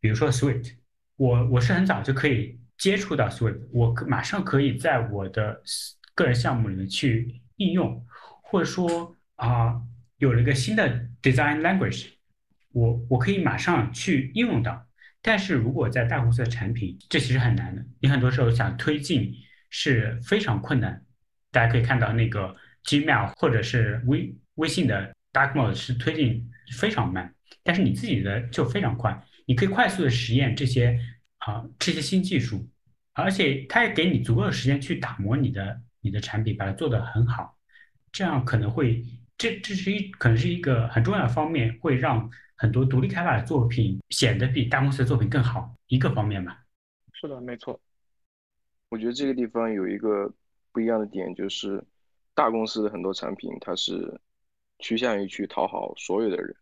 [0.00, 0.72] 比如说 Swift，
[1.16, 5.60] 我我是很早就可以接触到 Swift，我马上可以在我的
[6.14, 8.02] 个人项目里面去应用，
[8.44, 9.78] 或者说啊，
[10.16, 12.06] 有了一个新的 design language，
[12.72, 14.86] 我我可以马上去应用到。
[15.20, 17.84] 但是如果在大公司的产品，这其实很难的。
[18.00, 19.34] 你很多时候想推进
[19.76, 21.04] 是非常困难。
[21.50, 27.34] 大家可以看到那个 Gmail 或者是微微信的 Dark Mode 是推进非常慢，
[27.64, 30.96] 但是你自己的就非常快，你可以快速的实验这些
[31.38, 32.64] 啊这些新技术，
[33.14, 37.58] 而且它也给你足够的时间去打磨你的你的产品，把它做得很好。
[38.12, 39.04] 这样可能会
[39.36, 42.30] 这这是一可能是一个很重要的方面，会让。
[42.56, 46.56] 很多独立开发的作品显得比大公司的作品更好，一个方面吧。
[47.12, 47.78] 是的，没错。
[48.88, 50.32] 我觉得这个地方有一个
[50.72, 51.82] 不一样的点，就是
[52.34, 54.20] 大公司的很多产品它是
[54.78, 56.54] 趋向于去讨好所有的人，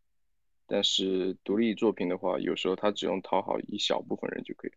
[0.66, 4.72] 但是独立作品的话，有时候它只用讨好一小部分人就可以。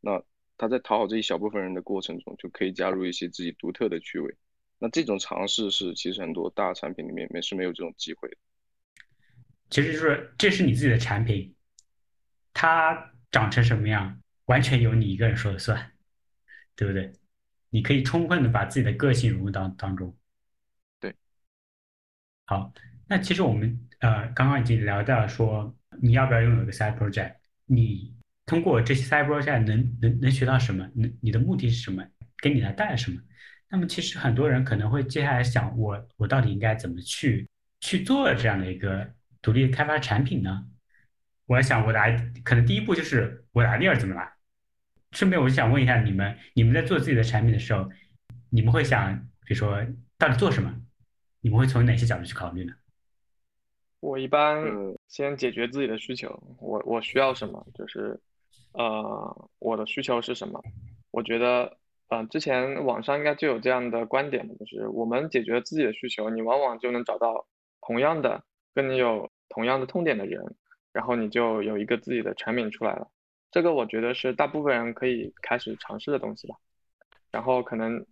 [0.00, 0.22] 那
[0.56, 4.34] 他在讨好这一小部分人的过程中，就可以加入一些自己独特的趣味。
[4.78, 8.36] 那这种尝试是其实很多大产品里面面是没有这种机会的。
[9.68, 11.54] 其实就是这是你自己的产品，
[12.52, 15.92] 它长成什么样，完全由你一个人说了算，
[16.80, 17.12] 对不对？
[17.68, 20.16] 你可以充分的把自己的个性融入到当中。
[20.98, 21.14] 对，
[22.46, 22.72] 好，
[23.06, 27.34] 那其实我们呃刚刚已经聊到说，你要不要拥有一个 side project？
[27.66, 28.16] 你
[28.46, 30.90] 通过这些 side project 能能能学到什么？
[30.94, 32.02] 能你的目的是什么？
[32.38, 33.20] 给你来带来什么？
[33.68, 37.46] 那么其实很多人可能会接下来想，我我到底应该怎么去
[37.80, 39.12] 去做这样的一个？
[39.42, 40.66] 独立开发产品呢？
[41.46, 42.14] 我在想我的 I
[42.44, 44.30] 可能第一步就是我的 idea 怎么来。
[45.12, 47.88] 顺便我就想问一下你们，你们在做自己的产品的时候，
[48.50, 49.78] 你们会想，比如说
[50.18, 50.74] 到底做什么？
[51.40, 52.72] 你们会从哪些角度去考虑呢？
[54.00, 54.62] 我一般
[55.08, 57.66] 先解决自己的需求，我我需要什么？
[57.74, 58.20] 就是
[58.72, 60.62] 呃，我的需求是什么？
[61.10, 61.76] 我觉得
[62.08, 67.46] 呃，之前网上应该就有这样的观点，就是我们解决自己的需求，你往往就能找到
[67.80, 68.42] 同样的。
[68.72, 70.40] 跟你有同样的痛点的人，
[70.92, 73.10] 然后你就有一个自己的产品出来了。
[73.50, 76.56] 这个我觉得是大部分人可以开始尝试的东西吧。
[77.30, 78.04] 然后可能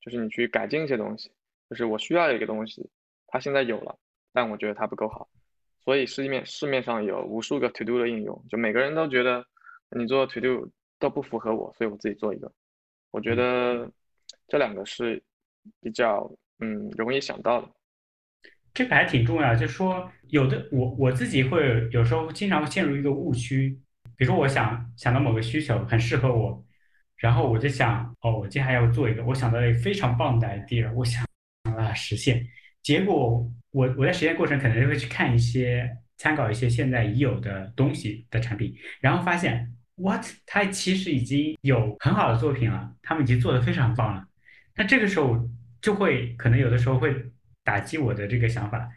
[0.00, 1.30] 就是你去改进一些东西，
[1.68, 2.88] 就是我需要一个东西，
[3.26, 3.98] 它现在有了，
[4.32, 5.28] 但我觉得它不够好，
[5.82, 9.44] 所以市面市面上有无数个 To Do 的应用，就每个人都觉得
[9.90, 12.50] 你做 To Do 都不符合我，所以我自己做一个。
[13.10, 13.90] 我觉得
[14.48, 15.22] 这两个是
[15.80, 17.68] 比较嗯容易想到的。
[18.72, 23.78] 这个还挺重要，就是说，有的我我自己会有时候经常陷入一个误区，
[24.16, 26.64] 比如说我想想到某个需求很适合我，
[27.16, 31.24] 然后我就想，哦，我接下来要做一个，我想到了一个非常棒的 idea，我想
[31.62, 32.46] 啊实现。
[32.82, 44.24] 结果我我在实验过程可能就会去看一些参考一些现在已有的东西的产品，然后发现 what 它其实已经有很好的作品了，他们已经做的非常棒了。
[44.76, 45.48] 那这个时候
[45.80, 47.14] 就会可能有的时候会
[47.62, 48.88] 打击我的这个想法，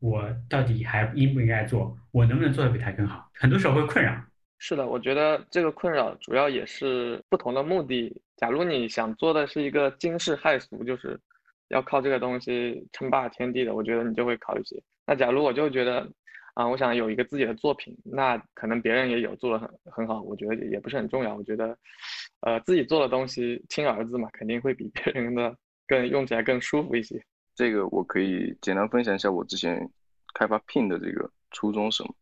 [0.00, 1.96] 我到底还应不应该做？
[2.10, 3.30] 我能不能做的比他更好？
[3.34, 4.24] 很多时候会困扰。
[4.58, 8.14] 是的，我觉得这个困扰主要也是不同的目的。
[8.36, 11.18] 假如你想做的是一个惊世骇俗，就是
[11.68, 14.80] 要靠这个东西称霸天地的，我觉得你就会考虑些。
[15.06, 16.06] 那假如我就觉得，
[16.54, 21.36] 啊，我想有一个自己的作品，那可能别人也有做的很很好，我觉得也不是很重要。
[21.36, 21.78] 我觉得，
[22.40, 27.20] 呃，自己做的东西亲儿子嘛，肯定会比别人的更用起来更舒服一些。
[27.54, 29.88] 这个我可以简单分享一下我之前
[30.34, 32.14] 开发 Pin 的这个初衷什么。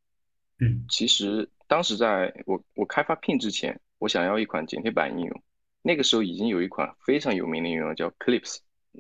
[0.60, 1.48] 嗯，其实。
[1.68, 5.42] 当时在我我开发 Pin 之前，我想要一款剪贴板应用。
[5.82, 8.58] 那个时候已经有一款非常有名的应用叫 Clips，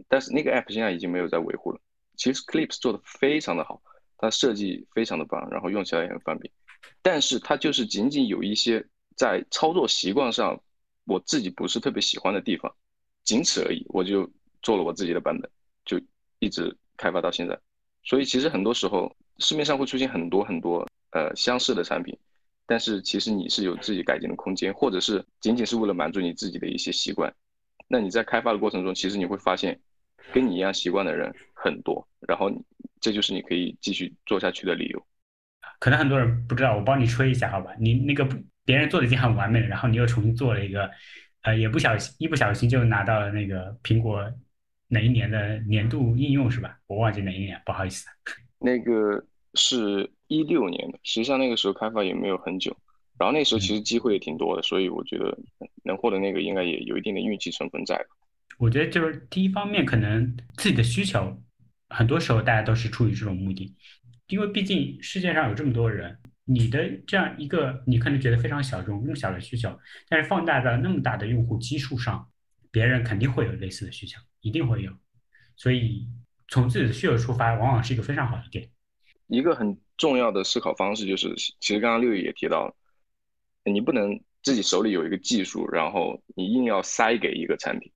[0.08, 1.78] 但是那个 App 现在已经没有在维护了。
[2.16, 3.80] 其实 Clips 做的非常的好，
[4.18, 6.52] 它设计非常的棒，然后用起来也很方便。
[7.02, 10.60] 但是它就是仅仅有一些在操作习惯上
[11.04, 12.74] 我自己不是特别喜欢的地方，
[13.22, 13.86] 仅此而已。
[13.90, 14.28] 我就
[14.60, 15.48] 做了我自己的版本，
[15.84, 16.00] 就
[16.40, 17.56] 一直开发到现在。
[18.02, 20.84] 所以其实很多时候市面上会出现很多很多
[21.16, 22.14] 呃相似的产品。
[22.66, 27.32] 但是其实你是有自己改进的空间，或者是仅仅是为了满足你自己的一些习惯。
[27.88, 29.78] 那你在开发的过程中，其实你会发现，
[30.32, 32.50] 跟你一样习惯的人很多，然后
[33.00, 35.06] 这就是你可以继续做下去的理由。
[35.78, 37.70] 可能很多人不知道，我帮你吹一下，好吧？
[37.78, 38.28] 你那个
[38.64, 40.90] 别人做的已经很完美了，然后你又重新做了一个，
[41.42, 44.20] 呃，也不小心一不小心就拿到了那个苹果
[44.88, 46.76] 哪一年的年度应用是吧？
[46.88, 48.06] 我忘记哪一年，不好意思。
[48.58, 49.24] 那个
[49.56, 50.10] 是。
[50.28, 52.76] 一六年的，实际上那个时候开发也没有很久，
[53.16, 55.38] 然后那时候其实机会也挺多的，所以我觉得
[55.84, 58.06] 能获得那个应该也有一定的运气成分在吧。
[58.58, 61.40] 我觉得就是第一方面，可能自己的需求，
[61.90, 63.72] 很多时候大家都是出于这种目的，
[64.26, 72.28] 因为毕竟世界上有这么多人，你的这样一个你可能觉得非常小众、那么小的需求，但是放大到那么大的用户基数上，
[72.72, 74.90] 别人肯定会有类似的需求，一定会有，
[75.54, 76.08] 所以
[76.48, 78.68] 从自己的需求出发，往往是一个非常好的点。
[79.28, 82.74] 一个很重要的思考方式就是，其实刚刚六爷也提到了，
[83.64, 87.90] 你不能自己手里有一个技术，然后你硬要塞给一个产品，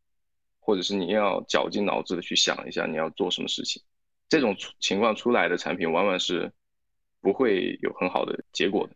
[0.58, 3.80] 或者是你要绞尽脑汁的去想一下你要做什么事情，
[4.28, 6.52] 这种情况出来的产品往往是
[7.20, 8.94] 不会有很好的结果的。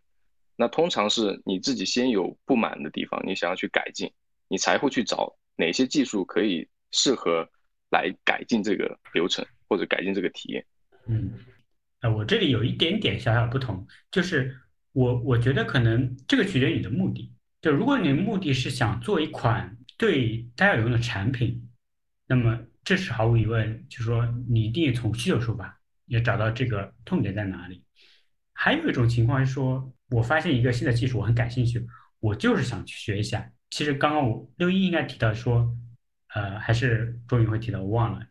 [0.57, 4.11] 那通常是你自己先有不满的地方，你想要去改进，
[4.49, 7.47] 你才会去找哪些技术可以适合
[7.91, 10.65] 来改进这个流程或者改进这个体验。
[11.07, 11.31] 嗯。
[12.09, 14.55] 我这里有一点点小小不同，就是
[14.91, 17.31] 我我觉得可能这个取决于你的目的。
[17.61, 21.67] 就如果你的目的是想做一款对大家有用的产品，
[22.27, 27.83] 那么这是毫无疑问，就是说你一定从需求出发，要找到这个痛点在哪里。
[28.53, 31.85] 还有一种情况是说，我发现一个新的技术，我很感兴趣，
[32.19, 33.51] 我就是想去学一下。
[33.71, 35.75] 其实刚刚我六一应该提到说，
[36.35, 38.25] 呃，还是终于会提到，我忘了。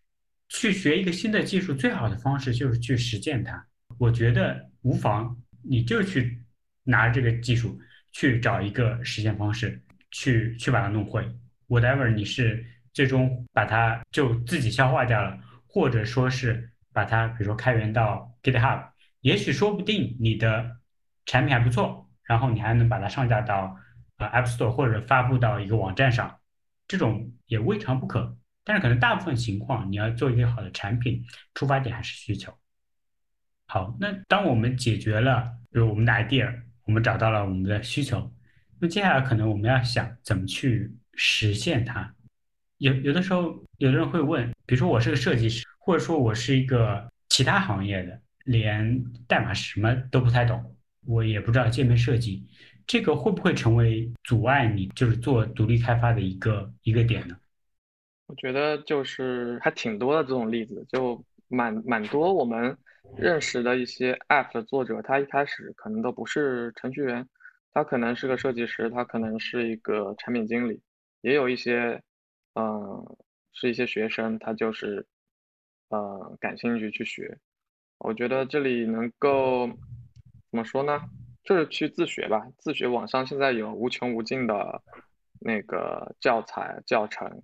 [0.56, 3.66] 去学一个新的技术，最好的方式就是去实践它。
[3.98, 6.40] 我觉得无妨，你就去
[6.84, 7.76] 拿这个技术
[8.12, 11.28] 去找一个实践方式，去去把它弄会。
[11.66, 15.36] Whatever，你是最终把它就自己消化掉了，
[15.66, 18.90] 或者说是把它，比如说开源到 GitHub，
[19.22, 20.76] 也许说不定你的
[21.26, 23.76] 产品还不错，然后你还能把它上架到
[24.18, 26.38] 呃 App Store 或者发布到一个网站上，
[26.86, 28.38] 这种也未尝不可。
[28.64, 31.22] 但是可能大部分情况，你要做一个好的产品，
[31.54, 32.52] 出发点还是需求。
[33.66, 38.32] 好，那当我们解决了，比如我们的 idea，我们找到了我们的需求，
[38.78, 42.14] 那接下来可能我们要想怎么去实现它。
[42.78, 52.46] 有有的时候，有的人会问，比如说我是个设计师，或者说我是一个其他行业的，连代码什么都不太懂，我也不知道界面设计，
[52.86, 57.36] 这个会不会成为阻碍你就是做独立开发的一个一个点呢？
[58.26, 62.76] 我觉得就是还挺多的这种例子，就蛮蛮多我们
[63.18, 67.28] 认识的一些 App 的作者，他一开始可能都不是程序员，
[67.72, 70.80] 他可能是个设计师，他可能是一个产品经理，
[71.20, 72.02] 也有一些，
[72.54, 73.16] 嗯，
[73.52, 75.06] 是一些学生，他就是，
[75.90, 77.38] 呃，感兴趣去学。
[77.98, 79.66] 我觉得这里能够
[80.50, 81.00] 怎么说呢？
[81.44, 84.82] 就是去自学吧，自学网上现在有无穷无尽的
[85.40, 87.42] 那个教材教程。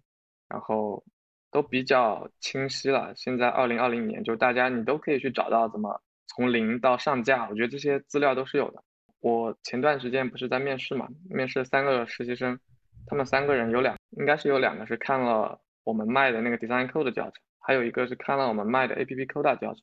[0.51, 1.03] 然后
[1.51, 3.15] 都比较清晰了。
[3.17, 8.83] 现在二零二零年，就大家你都可以去找到怎么从零到上架，我觉得这些资料都是有的。
[9.21, 12.59] 我前段时间不是在面试嘛，面试三个实习生，
[13.07, 19.83] 他们三个人有两，应该是有两个是看了我们卖的那个 Design Code 的教程，还有一个是看了我们卖的 App Code 教程，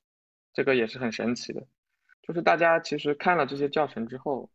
[0.54, 1.66] 这个也是很神奇的。
[2.24, 4.50] 就是大家其实看了这些教程之后，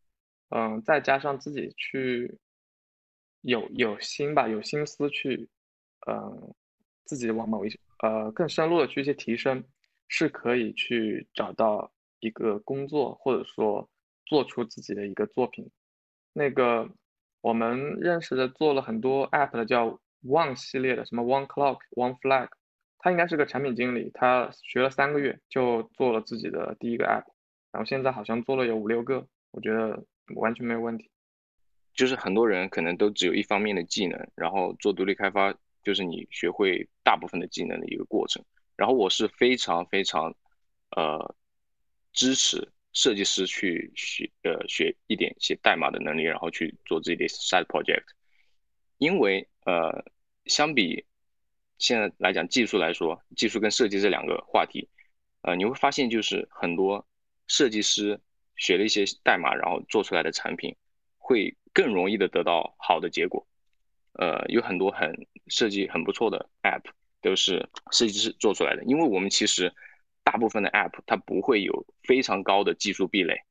[0.51, 2.39] 嗯，再加上自己去
[3.41, 5.49] 有有心吧，有心思去，
[6.07, 6.55] 嗯，
[7.05, 7.71] 自己往某一
[8.03, 9.63] 呃更深入的去一些提升，
[10.09, 13.89] 是可以去找到一个工作，或者说
[14.27, 15.71] 做出自己的一个作品。
[16.33, 16.89] 那个
[17.41, 22.49] 我们认识的做了很多 app 的叫 One 系列的，什么 One Clock、One Flag，
[22.99, 27.25] 他应该是个产品经理，他学了三个月就做了自己的第一个 app，
[27.73, 30.05] 然后现在好像做了有五六个，我觉得
[30.37, 31.11] 完全没有问题。
[31.95, 38.45] 就是很多人可能都只有一方面的技能，然后做独立开发就是你学会大部分的技能的一个过程。
[38.77, 40.35] 然后我是非常非常
[40.97, 41.35] 呃
[42.13, 48.05] 支持设计师去学呃学一点写代码的能力，然后去做自己的 side project。
[48.99, 50.05] 因为呃
[50.47, 51.05] 相比
[51.79, 54.89] 现在来讲技术来说，技术跟设计这两个话题，
[55.43, 57.07] 呃你会发现就是很多
[57.47, 58.21] 设计师
[58.57, 60.77] 学了一些代码，然后做出来的产品
[61.19, 61.57] 会。
[61.75, 63.47] 更容易的得到好的结果，
[64.15, 66.83] 呃，有很多很设计很不错的 app
[67.21, 68.85] 都是设计师做出来的。
[68.85, 69.73] 因为我们其实
[70.23, 73.43] 大部分的 app 它不会有非常高的技术壁垒，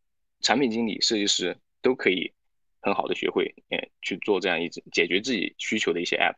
[0.41, 2.31] 产品经理、设计师都可以
[2.79, 6.35] 很好的学会，呃，去做这样一解决自己需求的一些 app。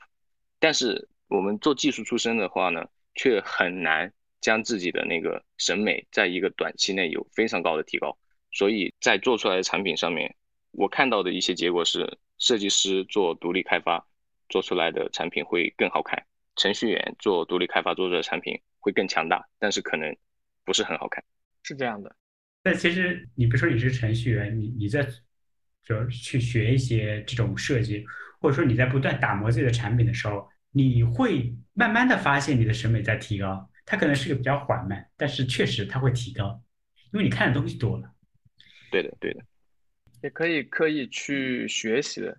[0.60, 8.18] 但是我们做技术出身的话呢，却很难将自己的那个审美在一个短期内有非常高的提高，
[8.52, 10.36] 所以在做出来的产品上面。
[10.72, 14.08] 我看到的一些结果是，设计师做独立开发
[14.54, 20.16] 做出来的产品会更好看，程序员做独立开发做出的产品会更强大，但是可能
[20.64, 21.24] 不是很好看，
[21.64, 22.16] 是这样的。
[22.62, 25.08] 但其实你比如说你是程序员，你你在
[25.84, 28.06] 就去学一些这种设计，
[28.40, 33.68] 或者说你在不断打磨自己的产品的时候，你会慢慢的发现你的审美在提高。
[33.88, 36.62] 它可能是个比较缓慢，但是确实它会提高，
[37.12, 38.14] 因为你看的东西多了。
[38.92, 39.44] 对的，对的。
[40.22, 42.38] 也可以刻意去学习的。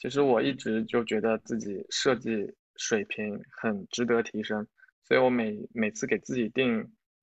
[0.00, 4.66] 其实我一直就觉得自己设计水平很值得提升，
[5.04, 6.78] 所以我每每次给自己定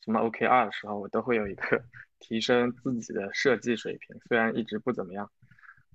[0.05, 1.83] 什么 OKR 的时候，我都会有一个
[2.19, 4.15] 提升自己的设计水平。
[4.27, 5.31] 虽然一直不怎么样，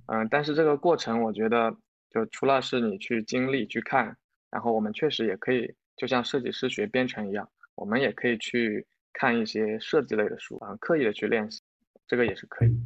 [0.06, 1.76] 嗯，但是这个过程我觉得，
[2.10, 4.16] 就除了是你去经历去看，
[4.50, 11.62] 然后我们确实也可以，就像设计师学编程一样，我们也可以去看一些设计类的书，啊，刻意的去练习，
[12.08, 12.76] 这个也是可以。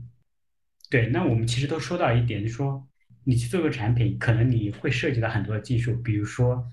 [0.91, 2.87] 对，那我们其实都说到一点，就是说
[3.29, 6.65] 你去做个产品，可能你会涉及到很多的技术，比如说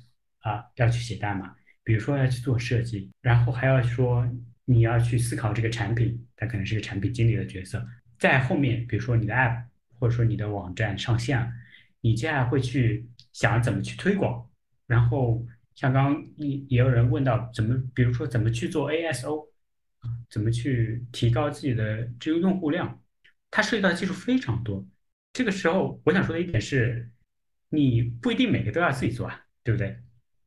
[0.42, 1.52] 啊要去写代码，
[1.84, 4.24] 比如说要去做设计，然后还要说
[4.66, 7.84] 你要去思考这个产品，它可能是个产品经理的角色。
[8.20, 9.64] 在后面，比如说你的 app
[9.98, 11.52] 或者说你的网站上线了，
[12.02, 14.48] 你接下来会去想怎么去推广，
[14.86, 15.44] 然后
[15.74, 19.48] 像刚刚也也有人问到怎么，比如说怎么去做 ASO，
[20.30, 23.02] 怎么去提高自己的这个用户量。
[23.50, 24.88] 它涉及到的技术非常多，
[25.34, 27.10] 这个时候我想说的一点是，
[27.70, 29.98] 你不一定每个都要自己做啊，对不对？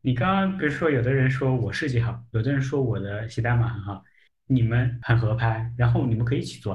[0.00, 4.04] 你刚刚比如说有的人说我设计好，有的人说我的写代码很好，
[4.46, 6.74] 你们很合拍，然后你们可以一起做，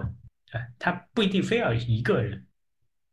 [0.51, 2.45] 哎，他不一定非要一个人，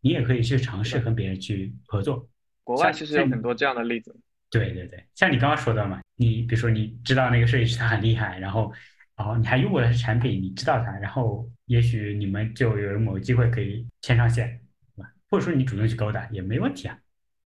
[0.00, 2.28] 你也可以去尝试跟别人去合作。
[2.64, 4.14] 国外其实有很多这样的例子。
[4.50, 8.72] 对对对，像你刚刚说的嘛，你比如说你知道那个设计师他很厉害，然后。
[9.18, 14.60] 然后你还用过他的产品，你知道他，然后也许你们就有某个机会可以牵上线？
[15.30, 16.98] 或者说你主动去勾搭也没问题啊。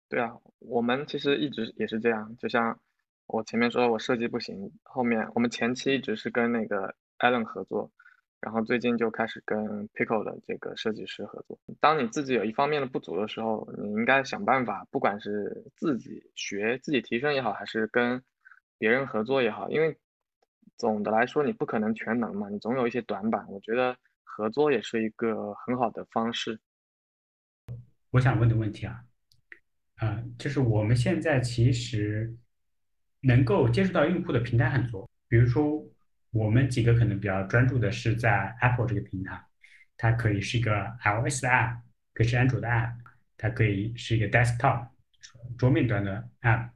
[0.09, 2.79] 对啊，我们其实一直也是这样，就像
[3.27, 7.91] 我前面说我设计不行，后面我们前期一直是跟那个 Allen 合作，
[8.41, 11.59] 然后最近就开始跟 Pickle 的这个设计师合作。
[11.81, 18.23] 当你自己有一方面的不足的时候，你应该想办法，不管是自己学、自己提升也好，还是跟
[18.79, 19.97] 别人合作也好，因为。
[20.79, 23.47] 总的来说，你不可能全能嘛，你总有一些短板。
[23.49, 26.59] 我觉得合作也是一个很好的方式。
[28.13, 29.03] 我想问的问题啊，
[29.97, 32.33] 啊，就是我们现在其实
[33.21, 35.85] 能够接触到用户的平台很多，比如说
[36.31, 39.45] 我们几个可能比较专注的是在 Apple 这个平台，
[39.97, 41.81] 它可以是一个 iOS 的 App，
[42.15, 42.95] 可以是安卓的 App，
[43.37, 44.89] 它可以是一个 Desktop
[45.59, 46.71] 桌面端的 App。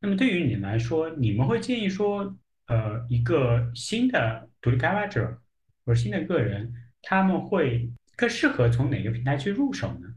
[0.00, 2.36] 那么对于你来说，你们会建议说？
[2.66, 5.42] 呃，一个新的独立开发者
[5.84, 6.72] 或者新的个人，
[7.02, 10.09] 他们会更适合从哪个平台去入手呢？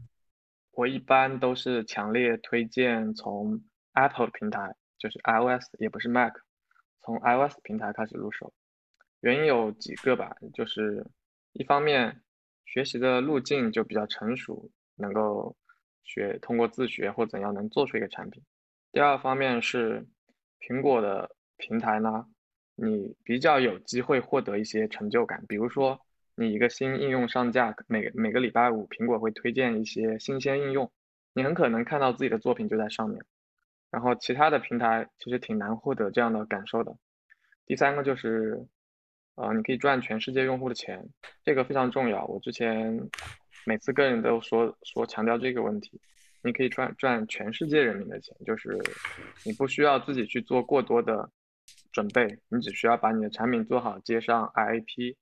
[0.76, 3.62] 我一般都是强烈推荐从
[3.92, 6.32] Apple 平台，就是 iOS，也不是 Mac，
[7.00, 8.52] 从 iOS 平台开始入手。
[9.20, 11.06] 原因有几个吧，就是
[11.52, 12.20] 一方面
[12.66, 15.56] 学习的路径就比较成熟，能够
[16.02, 18.42] 学通过自学或怎样能做出一个产品。
[18.92, 20.06] 第二方面是
[20.60, 22.26] 苹果的平台呢，
[22.74, 26.00] 你比较有机会获得一些成就感，比如说
[26.36, 30.90] 你一个新应用上架，每每个礼拜五苹果会推荐一些新鲜应用，
[31.32, 33.24] 你很可能看到自己的作品就在上面。
[33.90, 36.96] 然后其他的平台其实挺难获得这样的感受的。
[37.66, 38.66] 第三个就是，
[39.36, 41.08] 呃，你可以赚全世界用户的钱，
[41.44, 42.24] 这个非常重要。
[42.26, 43.08] 我之前
[43.64, 46.00] 每次跟人都说说强调这个问题，
[46.42, 48.76] 你可以赚赚全世界人民的钱，就是
[49.44, 51.30] 你不需要自己去做过多的
[51.92, 55.14] 准备，你只需要把你的产品做好，接上 IAP，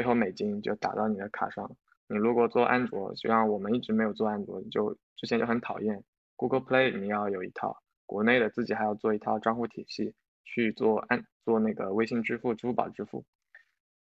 [0.00, 1.70] 最后美金就打到你的卡上。
[2.08, 6.02] 你如果做安卓，就像我们一直没有做安卓，就之前就很讨厌
[6.36, 7.82] Google Play，你要有一套。
[8.06, 13.26] 国内的自己还要做一套账户体系去做安做那个微信支付、支付宝支付，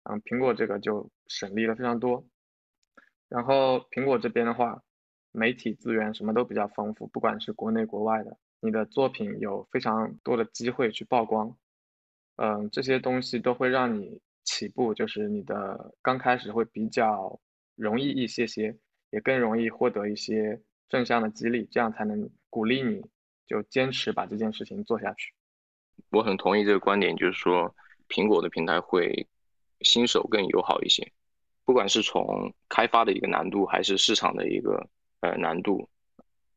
[0.04, 2.24] 嗯，苹果这个就省力了非常多。
[3.28, 4.84] 然后苹果这边的话，
[5.32, 11.58] 媒体资源什么都比较丰富，不管是国内国外的，你的作品有非常多的机会去曝光，
[12.36, 17.40] 嗯，这些东西都会让你起步，就是你的刚开始会比较
[17.76, 18.76] 容易一些些，
[19.12, 23.04] 也更容易获得一些正向的激励，这样才能鼓励你。
[23.50, 25.32] 就坚持把这件事情做下去。
[26.10, 27.74] 我很同意这个观点，就是说
[28.10, 29.26] 苹果的平台会
[29.80, 31.14] 新手更友好一些，
[31.64, 34.90] 不管是从开发的一个难度，还是市场的一个
[35.22, 35.88] 呃难度，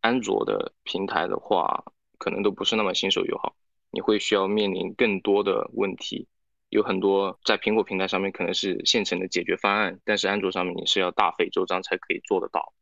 [0.01, 1.81] 安卓的平台的话，
[2.19, 3.55] 可能都不是那么新手友好。
[3.93, 6.27] 你会需要面临更多的问题，
[6.71, 12.73] 有很多在苹果平台上面可能是现成的解决方案，但是安卓上面你是要大费周章才可以做得到。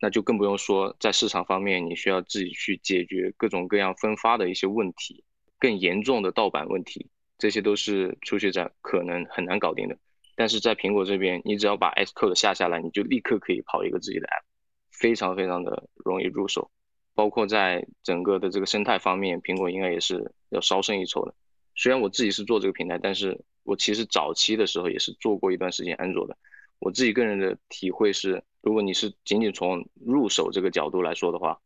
[0.00, 5.24] 那就更不用说在市场方面，你需要自己去解决各种各样分发的一些问题，
[5.58, 9.96] 更严重的盗版问题，这些都是初学者可能很难搞定的。
[10.36, 14.44] 但是在苹果这边，你只要把 Xcode 下下来，你就立刻可以跑一个自己的 App，
[14.90, 16.70] 非常非常的容易入手。
[17.14, 21.34] 包括在整个的这个生态方面，苹果应该也是要稍胜一筹的。
[21.74, 26.36] 虽然我自己是做这个平台，但是我其实早期的时候也是做过一段时间安卓的。
[26.78, 28.42] 我自己个人的体会是。
[28.64, 31.60] 如果你是仅仅从入手这个角度来说的话，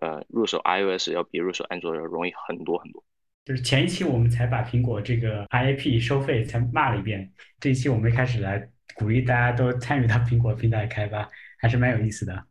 [0.00, 3.04] 呃，入手 iOS 要比入手安卓要容易很多很多。
[3.44, 11.30] 就是前一期我们才把苹果这个 IAP 收费才骂了一遍，这一期我们开始来鼓励大家都参与到苹果平台开发，
[11.60, 12.44] 还是蛮有意思的。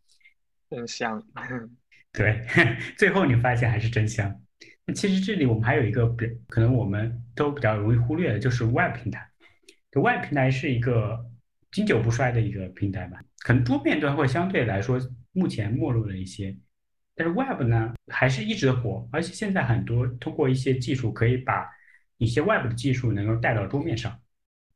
[0.69, 1.21] 真香。
[2.13, 2.41] 对，
[2.97, 4.33] 最后你发现还是真香。
[4.93, 9.27] 其实这里我们还有一个比可能我们都比较容易忽略的，就是 Web 平台。
[9.93, 11.25] Web 平台是一个
[11.71, 13.19] 经久不衰的一个平台吧。
[13.39, 14.99] 可能桌面端会相对来说
[15.31, 16.55] 目前没落了一些，
[17.15, 21.67] 但是 Web 呢还是一直火，而且现在很多通过一些技术可以把
[22.17, 24.19] 一些 Web 的技术能够带到桌面上。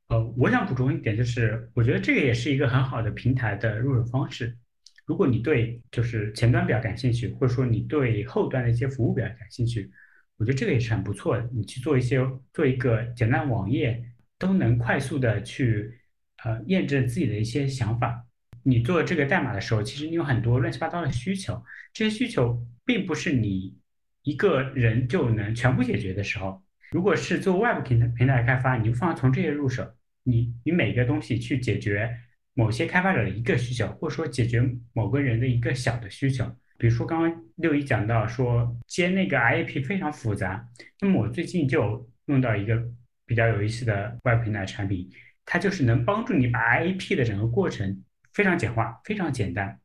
[0.09, 4.57] 呃，我想补充一点就是，我觉得这个也是一个很好的平台的入手方式。
[5.05, 9.91] 如果你对就是前端比较感兴趣，或者说你对后端的一些服务比较感兴趣，
[10.37, 11.49] 我觉得这个也是很不错的。
[11.53, 12.19] 你去做一些
[12.53, 14.03] 做一个简单网页，
[14.37, 15.99] 都能快速的去
[16.43, 18.25] 呃验证自己的一些想法。
[18.63, 21.63] 你做这个代码的时候，其实你有很多乱七八糟的需求，
[21.93, 23.77] 这些需求并不是你
[24.23, 26.63] 一个人就能全部解决的时候。
[26.91, 32.09] 如果是做 Web 平台平台开发，你就放从这些入手，你你每个东西去解决
[32.53, 34.61] 某些开发者的一个需求，或者说解决
[34.93, 36.45] 某个人的一个小的需求。
[36.83, 40.67] 比如说刚刚六一讲到说接那个 IAP 非常复杂，
[40.99, 42.83] 那么我最近就用到一个
[43.25, 45.09] 比较有意思的 Web 平台产品，
[45.45, 48.03] 它就是能帮助你把 IAP 的整个过程。
[48.33, 49.79] 非常简化，非常简单，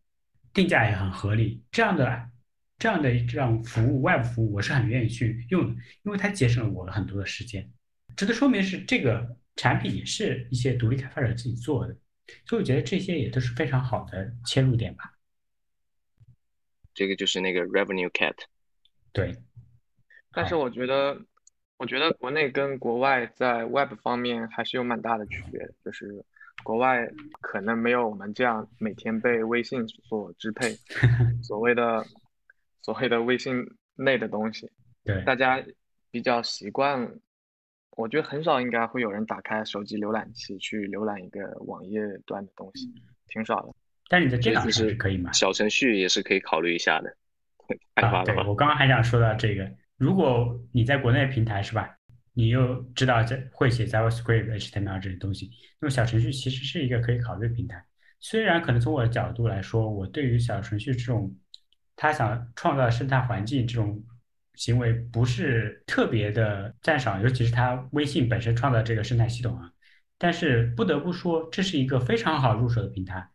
[0.53, 1.63] 定价也很合理。
[1.71, 2.31] 这样的、
[2.79, 7.71] 这样的这样服务外部服务，我是很愿意去用的，因为它节省了我很多的时间。
[8.17, 11.97] 值得说明是，这个产品也是一些独立开发者自己做的，
[12.45, 15.13] 所以我觉得这些也都是非常好的切入点吧。
[16.99, 18.35] 这个就是那个 Revenue Cat。
[19.13, 19.37] 对。
[20.33, 21.17] 但是我觉得，
[21.77, 26.25] 我觉得国内跟国外在 Web 方面还是有蛮大的区别，就是。
[26.65, 27.09] 国外
[27.41, 30.77] 可能没有我们这样每天被微信所支配，
[31.41, 32.05] 所谓的
[32.83, 34.69] 所谓的微信内的东西，
[35.05, 35.65] 对大家
[36.11, 37.21] 比较习惯。
[37.91, 42.93] 我觉得很少应该会有人打开手机浏览器去浏览一个网页端的东西，
[43.29, 43.73] 挺少的。
[44.09, 45.33] 但你的电脑上是可以吗？
[45.33, 47.15] 小程序也是可以考虑一下的。
[47.95, 51.95] 啊，对我刚刚还想说到这个，如果你在国内平台是吧？
[52.33, 55.51] 你又知道这会写 JavaScript、HTML 这些东西，
[55.81, 57.85] 那么小程序其实是一个可以考虑的平台。
[58.21, 61.37] 虽然可能从我的角度来说，我对于小程序这种
[61.97, 64.01] 他想创造生态环境这种
[64.55, 69.73] 行为不是特别的赞赏，尤其是他微信本身创造这个生态系统啊。
[70.17, 73.29] 但是不得不说，这是一个非常好入手的平台，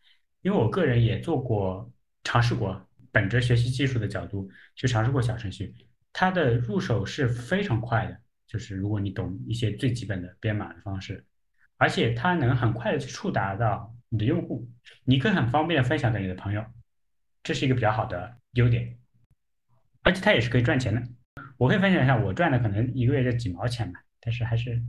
[0.43, 1.91] 因为我个人也做过
[2.23, 5.73] 尝试过，本着学习技术的角度去尝试过小程序，
[6.13, 8.19] 它的入手是非常快的。
[8.45, 11.25] 就是如果你懂一些最基本的编码的方式，
[11.77, 14.69] 而且它能很快的去触达到你的用户，
[15.05, 16.63] 你可以很方便的分享给你的朋友，
[17.41, 18.95] 这是一个比较好的优点。
[20.03, 21.01] 而且它也是可以赚钱的。
[21.57, 24.83] 我可以分享一下，我赚的可能一个月就几毛钱吧，但是还是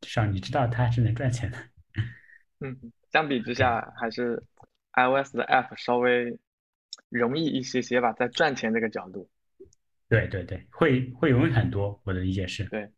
[0.00, 1.58] 至少你知道它是能赚钱的。
[2.60, 2.76] 嗯，
[3.12, 4.42] 相比之下，还是
[4.96, 6.38] iOS 的 App 稍微
[7.08, 9.30] 容易一些些吧，在赚钱这个角度。
[10.08, 12.00] 对对对，会会容易很多。
[12.04, 12.64] 我的理解是。
[12.64, 12.90] 对。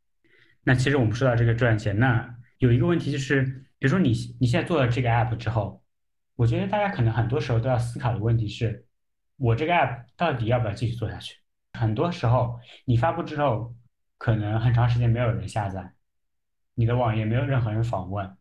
[0.63, 3.43] 那其实我们说到这个赚钱，那有一个问题就是，
[3.79, 5.83] 比如说你你现在做了这个 App 之后，
[6.37, 8.87] 我觉得大家可能很多时候都要思考的问题是，
[9.37, 11.39] 我这个 App 到底要不要继续做下去？
[11.73, 13.75] 很多时候你发布之后，
[14.19, 15.93] 可能很长时间没有人下载，
[16.75, 18.37] 你的网页没有任何人访问，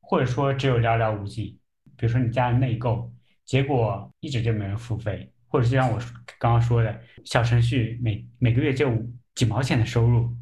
[0.00, 1.59] 或者说只有寥寥无几。
[2.00, 3.12] 比如说你加了内购，
[3.44, 5.98] 结果一直就没人付费，或者就像我
[6.38, 8.90] 刚刚说的，小程序每每个月就
[9.34, 10.34] 几毛钱的收入，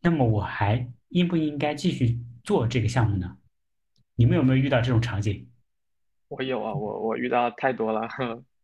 [0.00, 3.36] 那么我还应不应该继续做这个项目呢？
[4.16, 5.48] 你们有没有遇到这种场景？
[6.26, 8.08] 我有啊，我我遇到太多了。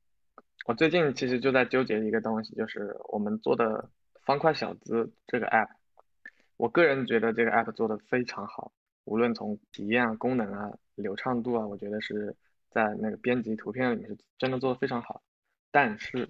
[0.67, 3.89] 我最近其实就在纠结一个东西，就是我们做的
[4.25, 5.69] 方块小子这个 app，
[6.57, 8.73] 我个人觉得这个 app 做的非常好，
[9.05, 10.71] 无论从体验啊、功能啊、
[11.01, 12.35] 流畅度啊，我觉得是
[12.71, 15.23] 在那个编辑图片里面是真的做的非常好。
[15.71, 16.29] 但是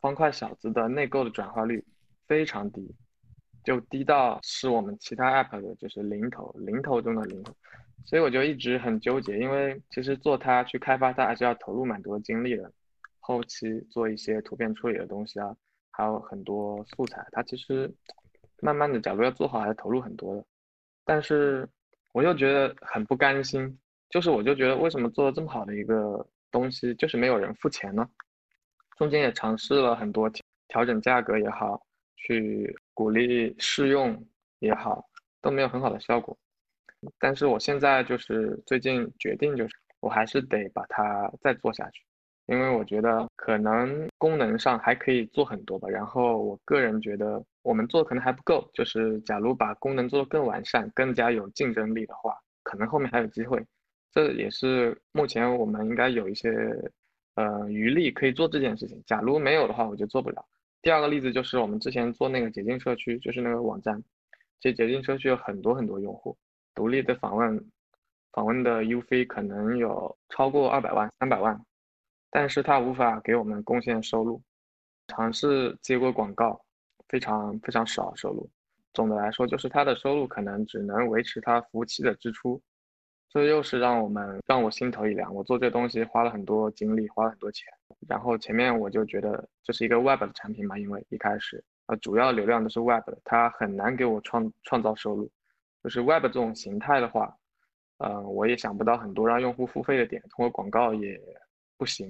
[0.00, 1.84] 方块小子的内购的转化率
[2.26, 2.94] 非常低，
[3.62, 7.54] 就低到是我们其他 app 的就是零头，零头中的零头。
[8.04, 12.70] 所以我就一直很纠结，因为其实做它去开发它还是要投入蛮多精力的。
[13.20, 15.56] 后期做一些图片处理的东西啊，
[15.90, 17.90] 还有很多素材，它其实
[18.60, 20.44] 慢慢的，假如要做好，还是投入很多的。
[21.06, 21.66] 但是
[22.12, 23.78] 我又觉得很不甘心，
[24.10, 28.08] 就是我就觉得为什么做的这么好的一个东西，就是没有人付钱呢？
[28.96, 30.30] 中间也尝试了很多
[30.68, 31.84] 调整价格也好，
[32.16, 34.24] 去鼓励试用
[34.60, 35.04] 也好，
[35.42, 36.36] 都没有很好的效果。
[37.18, 42.02] 但是我现在就是最近决定，就是我还是得把它再做下去。
[42.46, 53.64] 因为我觉得可能功能上还可以做很多吧，然后我个人觉得我们做可能还不够，就是假如把功能做得更完善、更加有竞争力的话，可能后面还有机会。
[54.14, 56.48] 这也是目前我们应该有一些
[57.34, 59.02] 呃余力可以做这件事情。
[59.04, 60.46] 假如没有的话，我就做不了。
[60.82, 64.00] 第二个例子就是我们之前做那个捷径社区，就是那个网站，
[64.60, 66.36] 其实解禁社区有很多很多用户，
[66.74, 67.70] 独立的访问
[68.32, 71.60] 访问的 U 费可能有超过二百万、三百万。
[72.30, 74.40] 但是它无法给我们贡献收入，
[75.08, 76.60] 尝试接过广告，
[77.08, 78.48] 非常非常少收入。
[78.92, 82.60] 总的来说，就是它的收入可能只能维持它服务器的支出，
[83.34, 85.34] 这又是让我们让我心头一凉。
[85.34, 87.66] 我做这东西花了很多精力，花了很多钱，
[88.08, 95.28] 然后前面我就觉得这是一个 Web 的产品嘛，因为一开始啊主要流量都是 Web 的，它很难给我创创造收入。
[95.82, 97.36] 就是 Web 这种形态的话，
[97.98, 101.20] 嗯，我也想不到很多让用户付费的点，通过广告也。
[101.76, 102.08] 不行，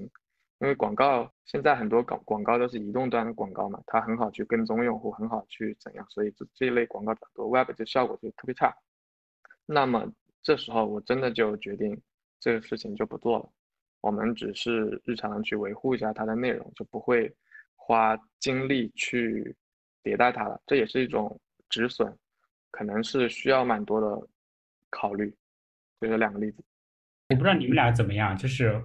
[0.59, 8.77] 因为广告现在很多广广告都是移动端的广告嘛，它很好去跟踪用户，很好去怎样，所以这这一类广告比较多，Web 就效果就特别差。
[9.65, 10.07] 那么
[10.45, 12.01] 这时候我真的就决定
[12.39, 13.51] 这个事情就不做了，
[14.01, 17.35] 我们只是日常去维护一下它的内容，就不会
[17.75, 19.57] 花精力去
[20.05, 20.61] 迭代它了。
[20.67, 22.17] 这也是一种止损，
[22.71, 24.29] 可能是需要蛮多的
[24.91, 25.35] 考虑。
[26.01, 26.63] 就这两个例子，
[27.31, 28.81] 我不知道你们俩怎么样，就是。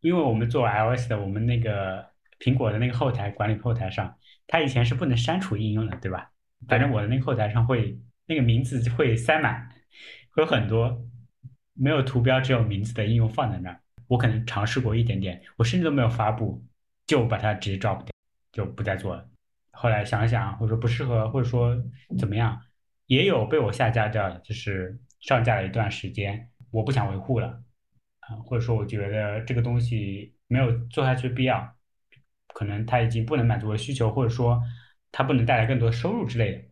[0.00, 2.06] 因为我们做 iOS 的，我们那个
[2.38, 4.14] 苹果的那个后台管理后台上，
[4.46, 6.30] 它以前是不能删除应用的，对吧？
[6.68, 9.74] 反正我的那个后台上会那个名字会塞满，会
[10.36, 11.06] 有很多
[11.72, 13.80] 没有图标只有名字的应用放在那儿。
[14.06, 16.62] 我可能尝试过一点点，我甚至都没有发布，
[17.06, 18.10] 就把它直接 drop 掉，
[18.52, 19.26] 就不再做了。
[19.70, 21.74] 后来想想，或者说不适合，或者说
[22.18, 22.60] 怎么样，
[23.06, 27.62] 也有被我下架掉的，就是上架了一段时间，我不想维护了。
[28.20, 31.74] 啊，或者说我觉得这个东西没有做下去的必要，
[32.48, 34.62] 可能它已经不能满足我的需求，或者说
[35.10, 36.64] 它不能带来更多收入之类的。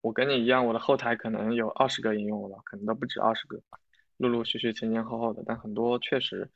[0.00, 3.60] 我跟你一样，我的后台可能有二十个应用了，可能都不止二十个，
[4.16, 6.48] 陆陆续续前前后后的，但很多确实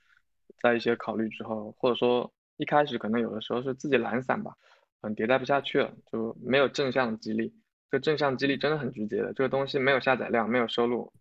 [0.63, 4.55] 在一些考虑之后，或者说一开始可能有的时候是自己懒散吧，
[5.03, 7.55] 嗯，迭代不下去了，就没有正向激励。
[7.91, 11.13] 这正向激励真的很直接的，这个东西没有下载量，没有收入，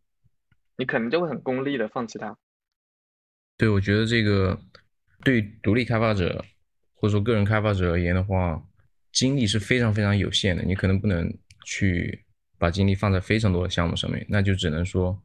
[0.78, 2.36] 你可能就会很功利的放弃它。
[3.58, 4.58] 对，我觉得这个
[5.24, 6.44] 对独立开发者
[6.96, 8.64] 或者说个人开发者而言的话，
[9.12, 10.64] 精力是非常非常有限的。
[10.64, 11.32] 你可能不能
[11.64, 12.24] 去
[12.58, 15.22] 把精力放在非常多的项目上面，那就只能说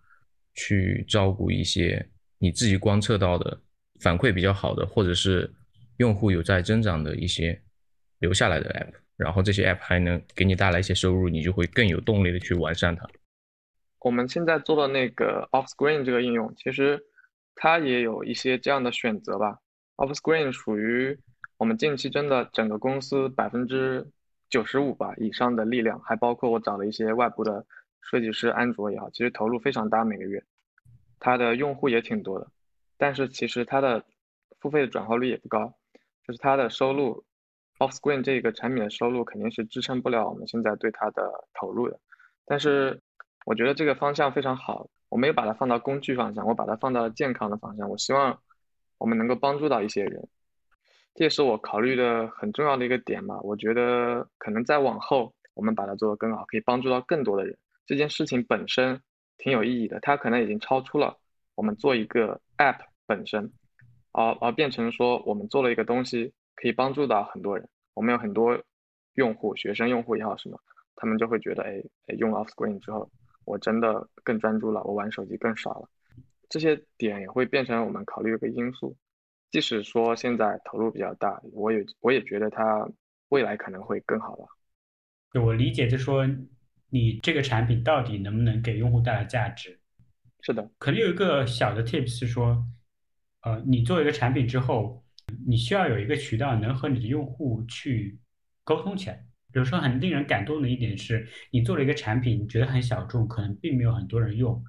[0.55, 2.09] 去照顾一些
[2.39, 3.61] 你自己观测到的
[4.01, 5.51] 反馈比较好的，或者是
[5.99, 7.61] 用户有在增长的一些
[8.21, 13.09] 留下来的 app，然后这些 app 还能给你带来一些收入，你就会更有动力的去完善它。
[14.01, 17.01] 我们现在做的那个 Offscreen 这个应用，其实
[17.57, 19.59] 它也有一些这样的选择吧。
[19.97, 21.19] Offscreen 属于
[21.57, 24.09] 我们近期真的整个公司百分之
[24.49, 27.67] 九十五吧以上的力量，还包括我找了一些外部的
[28.01, 30.43] 设计师，安卓也好，其实投入非常大，每个月
[31.19, 32.49] 它的用户也挺多的，
[32.97, 34.05] 但是其实它的
[34.61, 35.75] 付费的转化率也不高，
[36.27, 37.25] 就是它的收入
[37.79, 41.99] Offscreen 这个产品的收入肯定是支撑不了我们现在对它的投入的，
[42.45, 43.01] 但是。
[43.47, 47.89] 我觉得这个方向非常好，我没有把它放到工具方向，我把它放到了健康的方向。
[47.89, 48.39] 我希望
[48.99, 50.29] 我们能够帮助到一些人，
[51.19, 53.41] 这也是我考虑的很重要的一个点吧。
[53.41, 57.59] 我觉得可能再往后，我们把它做得更好，可以帮助到更多的人。
[57.87, 59.03] 这件事情本身
[59.37, 61.19] 挺有意义的，它可能已经超出了
[61.57, 63.53] 我们做一个 app 本身，
[64.13, 67.69] 而而变成说我们做了一个东西可以帮助到很多人。
[67.95, 68.57] 我们有很多
[69.15, 70.57] 用户，学生用户也好什么，
[70.95, 73.11] 他们就会觉得，哎哎，用 Offscreen 之后。
[73.45, 75.89] 我真的更专注了，我玩手机更少了，
[76.49, 78.95] 这些点也会变成我们考虑的一个因素。
[79.51, 82.89] 即使说现在投入比较大，我也我也觉得它
[83.29, 84.45] 未来可能会更好吧。
[85.33, 86.27] 就我理解，就说
[86.91, 89.79] 你这个产品到底能不能给用户带来价值？
[90.43, 92.65] 是的，可能有一个小的 tips 是说，
[93.43, 95.05] 呃，你做一个产品之后，
[95.47, 98.19] 你需要有一个渠道能和你的用户去
[98.65, 99.25] 沟通起来。
[99.53, 104.63] 比如说，很令人感动的一点是，你做了一个产品，你觉得很小众，可能并没有很多人用。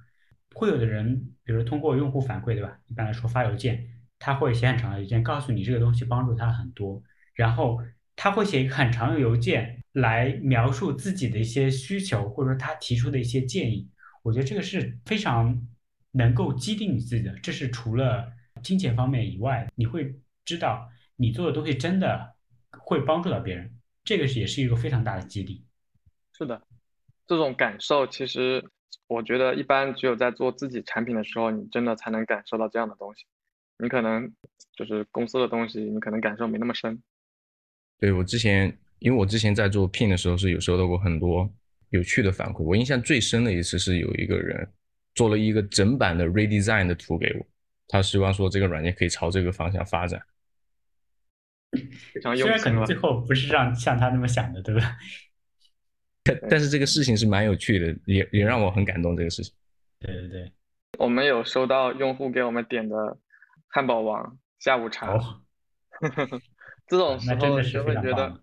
[0.54, 2.78] 会有的人，比如通过用户反馈，对吧？
[2.86, 3.86] 一般来说发邮件，
[4.20, 7.02] 他会写很长的邮件，告诉你这个东西帮助他很多。
[7.34, 7.82] 然后
[8.14, 13.90] 他会写一个很长的邮件来描述自己的一些需求，或者说他提出的一些建议。
[14.22, 15.66] 我觉得这个是非常
[16.12, 17.34] 能够激励你自己的。
[17.42, 18.30] 这是除了
[18.62, 20.14] 金钱方面以外，你会
[20.44, 22.34] 知道你做的东西真的
[22.70, 23.74] 会帮助到别人。
[24.02, 25.62] 这个也是一个非常大的激励，
[26.32, 26.60] 是的，
[27.26, 28.64] 这种感受其实
[29.06, 33.26] 我觉得一般只有在做自己产品的时候，你真的才能感受到这样的东西。
[33.80, 34.32] 你可能
[34.76, 37.00] 就是公司的东西，你可能感受没那么深。
[37.98, 41.50] 对我之前，因为我之前在做 Pin 的时候是有收到过很多
[41.90, 42.62] 有趣的反馈。
[42.62, 44.66] 我印象最深的一次是有一个人
[45.14, 47.46] 做了一个整版的 redesign 的图给我，
[47.88, 50.20] 他希望说这个软件可以朝这个方向发展。
[52.20, 54.96] 虽然可能最后不是让像他那么想的，对吧？
[56.22, 59.16] 但但是这个事情是蛮有趣的，也也让我很感动。
[59.16, 59.54] 这个事情，
[60.00, 60.52] 对对对，
[60.98, 63.16] 我们有收到用户给我们点的
[63.70, 65.16] 汉堡王下午茶，
[66.86, 68.40] 这种时候你就会觉得，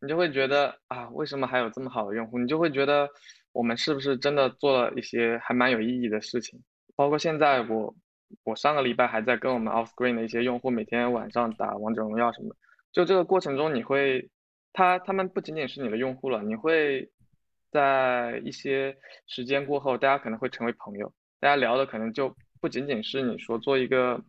[0.00, 2.38] 你就会觉得啊，为什么还有这么好的用户？
[2.38, 3.08] 你就会觉得
[3.52, 6.60] 我们是不是真的做了一些还蛮有意义的事情？
[6.96, 7.94] 包括现在我。
[8.42, 12.56] 我上个礼拜还在跟我们 Offscreen 的一些用户每天晚上打王者荣耀什么的，
[12.90, 14.28] 就这个过程中你会，
[14.72, 17.12] 他他们不仅仅是你的用户了，你会
[17.70, 18.96] 在一些
[19.28, 24.20] 时间过后，大家可能会成为朋友，大家聊的可能就不仅仅是你说做一个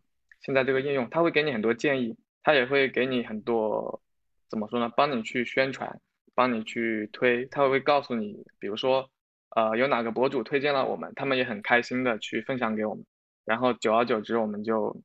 [0.46, 4.00] 现在这个应用，他会给你很多建议，他也会给你很多
[4.48, 6.00] 怎么说呢，帮你去宣传，
[6.36, 9.10] 帮你去推，他会告诉你，比如说
[9.56, 13.04] 呃有哪个博主推荐了我们，他们也很开心的去分享给我们。
[13.44, 14.96] 然后久而久之，我们就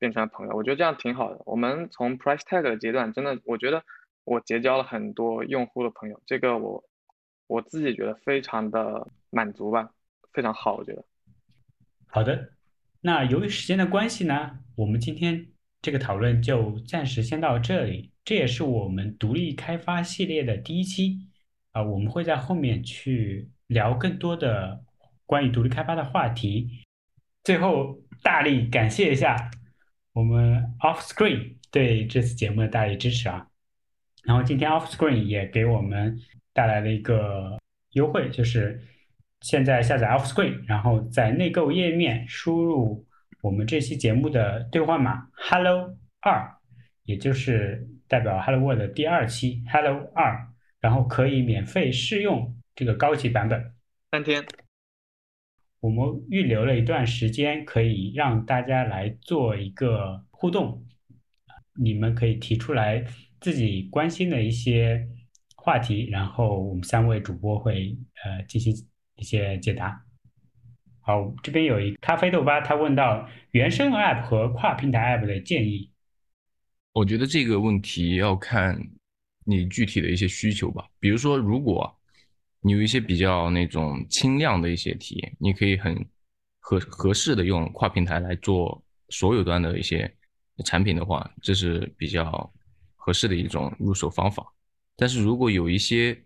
[0.00, 0.56] 变成了朋友。
[0.56, 1.40] 我觉得这样挺好的。
[1.46, 3.84] 我们从 price tag 的阶段，真的，我觉得
[4.24, 6.82] 我结交了很多用户的朋友，这个我
[7.46, 9.90] 我自己觉得非常的满足吧，
[10.32, 11.04] 非常好，我觉得。
[12.08, 12.50] 好的，
[13.04, 15.48] 那由于时间的关系呢，我们今天
[15.82, 18.10] 这个讨论就暂时先到这里。
[18.24, 21.18] 这也是我们独立开发系列的第一期
[21.72, 24.84] 啊，我们会在后面去聊更多的
[25.26, 26.84] 关于独立开发的话题。
[27.42, 29.50] 最后，大力感谢一下
[30.12, 33.48] 我们 Offscreen 对这次节目的大力支持啊！
[34.22, 36.20] 然后今天 Offscreen 也给我们
[36.52, 37.58] 带来了一个
[37.94, 38.80] 优惠，就是
[39.42, 43.06] 现在下载 Offscreen，然后在内购页面输入
[43.42, 46.56] 我们这期节目的兑换码 Hello 二，
[47.04, 50.48] 也就是代表 Hello World 的第二期 Hello 二，
[50.80, 53.74] 然后可以免费试用这个高级版本
[54.10, 54.44] 三天。
[55.80, 60.86] 我们预留了一段时间，可以让大家来做一个互动。
[61.74, 63.04] 你们可以提出来
[63.40, 65.08] 自己关心的一些
[65.56, 68.72] 话题，然后我们三位主播会呃进行
[69.16, 70.04] 一些解答。
[71.00, 75.90] 好，这边有一咖啡豆吧，他问到原生 App 和跨平台 App 的建议。
[76.92, 78.78] 我觉得这个问题要看
[79.44, 80.86] 你具体的一些需求吧。
[81.00, 81.98] 比如说，如果
[82.60, 86.06] 你有一些比较那种轻量的一些体验，你可以很
[86.60, 90.08] 合合适的用跨平台来做所有端的一些
[90.64, 92.52] 产品的话，这是比较
[92.94, 94.46] 合适的一种入手方法。
[94.94, 96.16] 但是如果有一些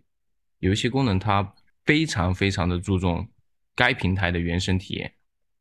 [0.58, 1.54] 有一些功能，它
[1.86, 3.26] 非常非常的注重
[3.74, 5.14] 该平台的原生体验，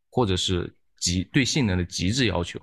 [0.10, 2.60] 或者是极对性能的极致要求，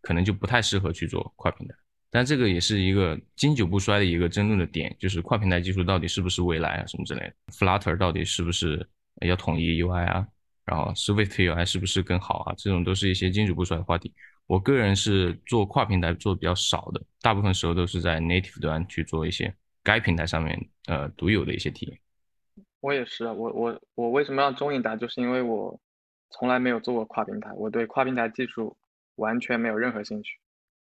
[0.00, 1.74] 可能就不太适合去做跨平台。
[2.10, 7.34] 但这个也是一个经久不衰的一个争论的点，就是跨平台技术到底是不是未来啊，什么之类的。
[7.52, 8.86] Flutter 到底是不是
[9.22, 10.26] 要统一 UI 啊？
[10.64, 12.54] 然后 Swift UI 是不是更好啊？
[12.58, 14.12] 这种都是一些经久不衰的话题。
[14.46, 21.98] 我个人是做跨平台做的比较少的，大部分时候都是在 native 端去做一些该平台上面呃独有的一些体验。
[22.82, 25.80] 我也是，我我我为什么要中影打，就是因为我
[26.30, 28.76] 从来没有做过跨平台，我对跨平台技术
[29.14, 30.40] 完全没有任何兴趣。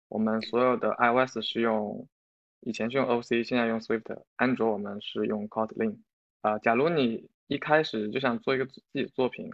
[0.08, 2.08] 我们所有的 iOS 是用，
[2.62, 4.22] 以前是用 OC，现在用 Swift。
[4.36, 5.98] 安卓我们是用 Kotlin。
[6.42, 9.52] 啊，假如你一开始就想做一个自己的作品，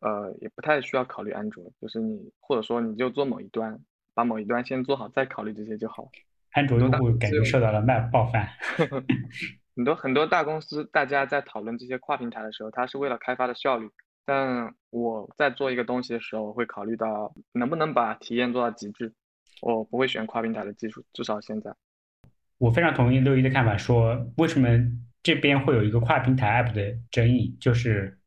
[0.00, 3.78] 呃，也不太需要考虑安卓，就是你或者说你就做某一端，
[4.12, 6.10] 把某一端先做好，再考虑这些就好。
[6.50, 8.48] 安卓用户感觉受到了冒冒犯。
[9.80, 13.88] 很多很多大公司，大家在讨论这些跨平台的时候，它是为了开发的效率。
[14.26, 19.10] 但我在做一个东西的时候，我会考虑到能不能把体验做到极致。
[19.62, 21.74] 我不会选跨平台的技术，至少现在。
[22.58, 24.68] 我非常同意六一的看法，说为什么
[25.22, 28.18] 这边会有一个跨平台 App 的争议，就是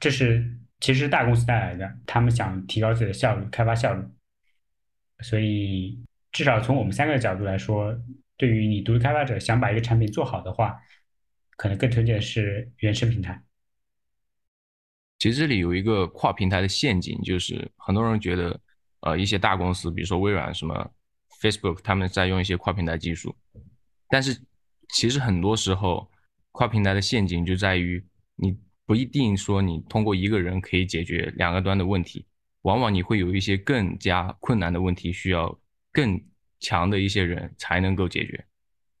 [0.00, 0.44] 这是
[0.80, 4.02] 其实大公司带来的，他们想提高自己的效率，开发效率。
[5.20, 7.96] 所以至少从我们三个角度来说，
[8.36, 10.78] 对于你独立开发者想把一个产品做好的话，
[11.56, 13.42] 可能更推荐是原生平台。
[15.18, 18.60] 其实这里有一个跨平台的陷阱，就是很多人觉得。
[19.06, 20.90] 呃，一些大公司，比如说微软、什么
[21.42, 23.36] Facebook，他们在用一些跨平台技术，
[24.08, 24.40] 但是
[24.94, 26.10] 其实很多时候，
[26.52, 28.02] 跨平台的陷阱就在于
[28.36, 32.24] 你不一定说你通过一个人可以解决两个端的问题，
[32.62, 35.60] 往往你会有一些更加困难的问题，需要
[35.92, 36.18] 更
[36.64, 38.44] 强的一些人才能够解决。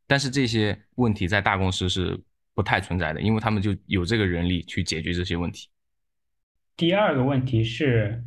[0.06, 2.20] 但是这些问题在大公司是
[2.54, 5.68] 不太存在的，因为他们就有这个人力去解决这些问题。
[6.76, 8.22] 第二个问题是。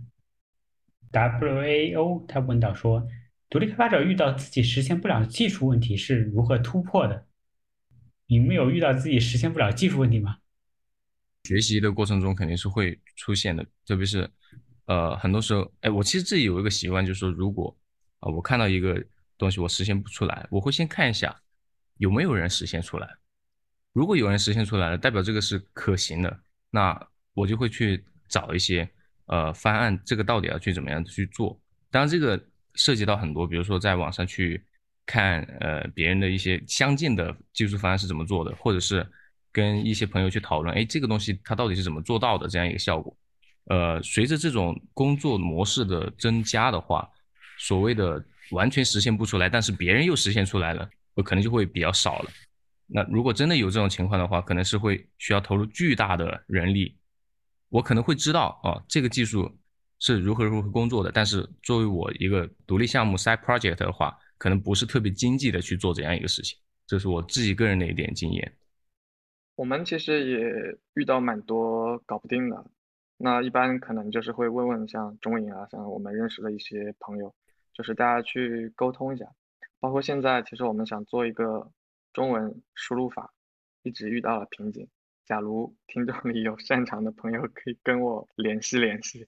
[1.09, 3.07] WAO 他问到说，
[3.49, 7.25] 独立开发者遇到自己实现不了技术问题是如何突破的？
[8.27, 10.39] 你们有遇到自己实现不了技术问题吗？
[11.45, 14.29] 学习的过程中肯定是会出现的，特别是
[14.85, 17.75] 呃很多时候，哎，我其实自己有一个习惯，就是说如果
[18.19, 19.01] 啊我看到一个
[19.37, 21.35] 东西我实现不出来，我会先看一下
[21.97, 23.07] 有没有人实现出来。
[23.93, 28.89] 如果有人实现出来了，代表这个是可行的，那我就会去找一些。
[29.29, 31.59] 呃，方案这个到底要去怎么样去做？
[31.91, 32.41] 当然，这个
[32.75, 34.63] 涉及到很多，比如说在网上去
[35.05, 39.05] 看，呃，别人的一些相近的技术方案是怎么做的，或者是
[39.51, 43.13] 跟一些朋友去讨论，哎，这个东西它到底是怎么做到的这样一个效果。
[43.65, 47.05] 呃，随着这种工作模式的增加的话，
[47.57, 52.29] 所谓的完全实现不出来，但是别人又实现出来了，我可能就会比较少了。
[52.85, 56.97] 那如果真的有这种情况的话，可能是会需要投入巨大的人力。
[57.69, 59.53] 我可能会知道啊，这个技术
[59.99, 68.53] 是如何如何工作的，但是作为我一个独立项目 side project 的话，可能不是特别经济的去做这样一个事情，这是我自己个人的一点经验。
[69.55, 72.65] 我们其实也遇到蛮多搞不定的，
[73.17, 77.35] 那一般可能就是会问问像中影啊，像我们认识的一些朋友，
[77.77, 79.27] 就是大家去沟通一下。
[79.79, 81.71] 包括现在，其实我们想做一个
[82.11, 83.31] 中文输入法，
[83.83, 84.87] 一直遇到了瓶颈。
[85.27, 89.27] 假如听众里有擅长的朋友，可以跟我联系联系。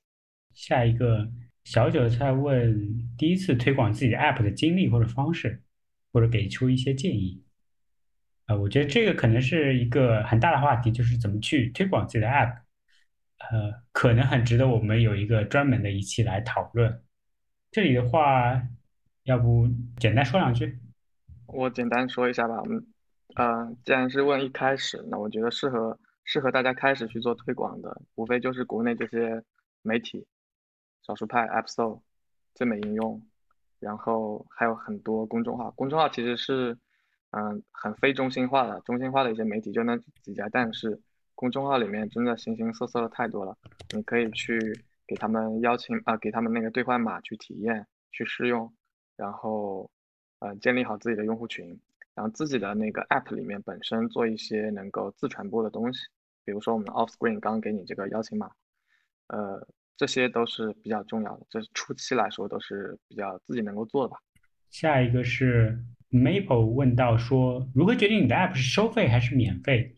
[0.56, 1.30] 下一个
[1.64, 5.62] 小韭菜问：第一次推广自己 app 的经历或者方式，
[6.12, 7.44] 或者给出一些建议。
[8.48, 12.62] 啊，我觉得这个可能是一个很大的话题，就是怎么去推广自己的 app。
[13.52, 17.04] 呃，可能很值得我们有一个专门的一期来讨论。
[17.72, 18.62] 这里的话，
[19.24, 19.68] 要不
[19.98, 20.80] 简单说两句？
[21.46, 22.86] 我简单说一下吧，嗯。
[23.36, 29.44] 呃，既然是问一开始，那我觉得适合适合大家开始去做推广的，无非就是国内这些
[29.84, 30.26] 媒体，
[31.06, 32.02] 少数派 App Store、
[32.56, 33.22] 最美应用，
[33.80, 35.70] 然后还有很多公众号。
[35.72, 36.76] 公众号其实是
[37.30, 41.00] 嗯很非中心化的，中心化的一些媒体就那几家，但是
[41.36, 43.56] 公众号里面真的形形色色的太多了。
[43.94, 44.60] 你可以去
[45.10, 48.72] 给他们邀请啊，给他们那个兑换码去体验、去试用，
[49.18, 49.90] 然后
[50.38, 51.80] 呃建立好自己的用户群。
[52.16, 56.02] 然后自己的那个 app 里面本身做一些能够自传播的东西，
[56.44, 58.52] 比如说我们的 off screen 刚给你这个邀请码，
[59.28, 64.18] 呃，这些都是比较重要的，这是初期来说都是比较自己能够做的吧。
[64.70, 65.82] 下一个是
[66.12, 69.96] Maple 问到说，如何决定你的 app 是收费还是免费？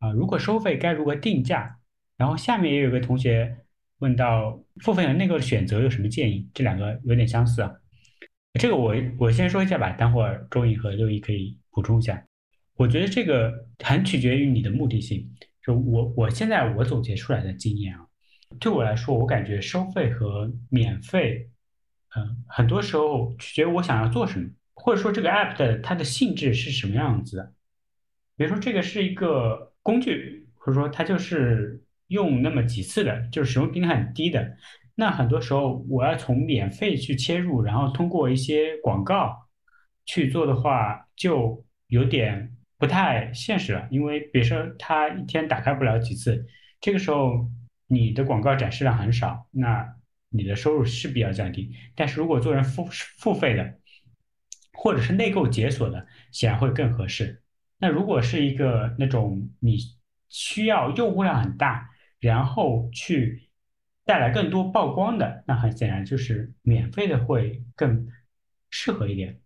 [0.00, 1.78] 啊，如果收费该如何定价？
[2.16, 3.64] 然后下面也有个同学
[4.00, 6.46] 问到付费的那个选择有什么建议？
[6.52, 7.72] 这两个有点相似啊。
[8.58, 12.22] 这个我我先说一下吧，待会儿周颖和六一可以补充一下。
[12.74, 13.52] 我觉得这个
[13.84, 15.30] 很取决于你的目的性。
[15.62, 18.00] 就我我现在我总结出来的经验啊，
[18.58, 21.50] 对我来说，我感觉收费和免费，
[22.16, 27.52] 嗯，很多时候取决于我想要做什么，或者说这个 app 的它的性质是什么样子的。
[28.36, 34.56] 比如说这个是一个工具，或者说它就是用那么几次的，就是使用频率很低的。
[34.94, 39.34] 那很多时候我要从免费去切入，然后通过一些广告
[40.04, 43.88] 去做的话，就有点不太现实了。
[43.90, 46.46] 因为比如说他一天打开不了几次，
[46.80, 47.48] 这个时候
[47.86, 49.86] 你的广告展示量很少，那
[50.28, 51.72] 你的收入势必要降低。
[51.94, 52.84] 但是如果做成付
[53.18, 53.78] 付费的，
[54.72, 57.42] 或者是内购解锁的，显然会更合适。
[57.78, 59.78] 那如果是一个那种你
[60.28, 61.88] 需要用户量很大，
[62.20, 63.48] 然后去
[64.04, 68.06] 带来更多曝光的，那很显然就是免费的会更
[68.70, 69.40] 适合一点。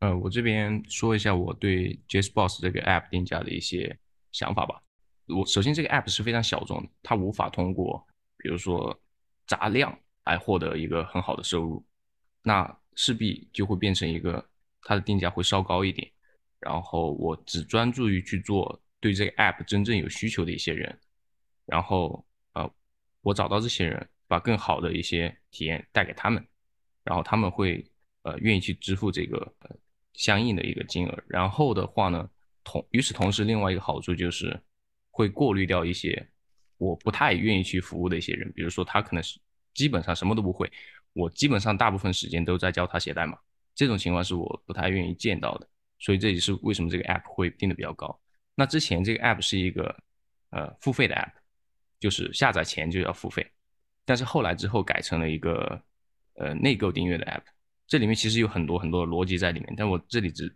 [0.00, 3.98] 呃，我这边说一下我对 JazzBoss 这个 App 定价的一些
[4.32, 4.82] 想法吧。
[5.26, 8.04] 我首先这个 App 是非常小众的，它无法通过
[8.38, 8.98] 比如说
[9.46, 11.84] 砸量来获得一个很好的收入，
[12.42, 14.48] 那势必就会变成一个
[14.82, 16.10] 它的定价会稍高一点。
[16.60, 20.98] 然后我只专注于去做对这个 App 真正有需求的一些人，
[21.64, 22.70] 然后呃，
[23.22, 26.46] 我找到这些人，把更好的一些体验带给他们，
[27.02, 27.84] 然后他们会
[28.22, 29.74] 呃愿意去支付这个呃
[30.12, 31.18] 相应的一个金额。
[31.26, 32.28] 然后的话呢，
[32.62, 34.60] 同与此同时，另外一个好处就是
[35.10, 36.28] 会过滤掉一些
[36.76, 39.40] 我不太愿意去服务的一些人，比如说他可能是
[39.72, 40.70] 基本上什么都不会，
[41.14, 43.38] 我基本上大部分时间都在教他写代码，
[43.74, 45.66] 这种情况是我不太愿意见到的。
[45.98, 48.19] 所以这也是为什么这个 app 会定的比较高。
[48.60, 49.84] 那之前这个 app 是一个
[50.50, 51.32] 呃付费的 app，
[51.98, 53.50] 就是下载前就要付费，
[54.04, 55.82] 但是后来之后改成了一个
[56.34, 57.40] 呃内购订阅的 app。
[57.86, 60.54] 这里面其实有很多很多的逻辑在里面，但我这里只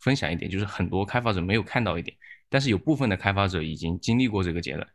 [0.00, 2.16] 分享一点，就是很多开发者没有看到一点，
[2.48, 4.88] 但是有部分的开发者已经经历过这个阶段。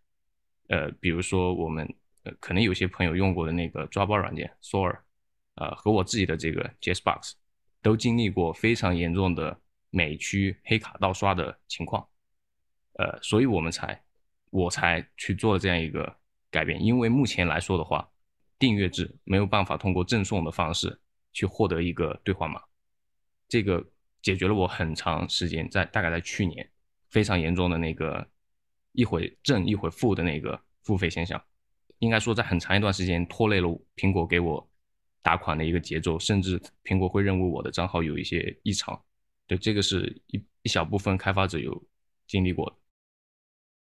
[0.68, 1.88] 呃，比如说我们
[2.24, 5.00] 呃可能有些朋友用过的那个抓包软件 Soar，
[5.56, 7.32] 呃和我自己的这个 JazzBox
[7.82, 9.58] 都经历过非常严重的。
[9.94, 12.08] 美区黑卡盗刷的情况，
[12.94, 14.04] 呃，所以我们才，
[14.50, 16.18] 我才去做这样一个
[16.50, 16.84] 改变。
[16.84, 18.10] 因为目前来说的话，
[18.60, 21.00] 订阅制没有办法通过赠送的方式
[21.34, 22.62] 去获得一个兑换码，
[23.48, 23.84] 这个
[24.22, 26.70] 解决了我很长时间在大概在去年
[27.10, 28.28] 非常严重的那个
[28.92, 31.42] 一会正一会负的那个付费现象，
[32.00, 34.70] 应该说在很长一段时间拖累了苹果给我
[35.22, 39.02] 打款的一个节奏，甚至苹果会认为我的账号有一些异常。
[39.48, 41.84] 对，这个是一一小部分开发者有
[42.28, 42.76] 经历过的。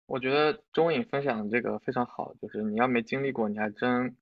[0.08, 4.16] 我觉得中影分享的这个非常好，就是你要没经历过，你还真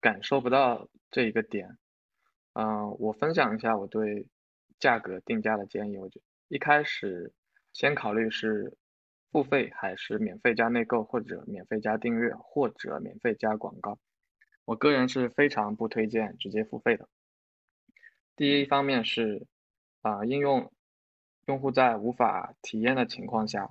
[0.00, 1.78] 感受不到这一个点。
[2.54, 4.26] 嗯，我分享一下我对
[4.80, 5.96] 价格定价的建议。
[5.96, 7.32] 我觉得一开始
[7.72, 8.76] 先考虑是
[9.30, 13.96] 付费还是免费加内购，或者免费加订阅，或者免费加广告。
[14.64, 17.08] 我个人是非常不推荐直接付费的。
[18.34, 19.46] 第一方面是
[20.02, 20.72] 啊，应用。
[21.46, 23.70] 用户在无法体验的情况下，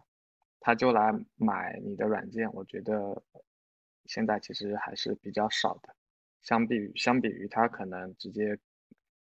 [0.68, 3.24] 他就来买你的软件，我觉得
[4.03, 5.95] 现在其实还是比较少的。
[6.41, 8.59] 相比于相比于他可能直接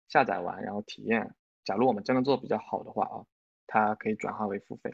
[0.07, 3.21] 下载完然后体验，假如我们真的做比较好的话啊，
[3.67, 4.91] 它可以转化为付费。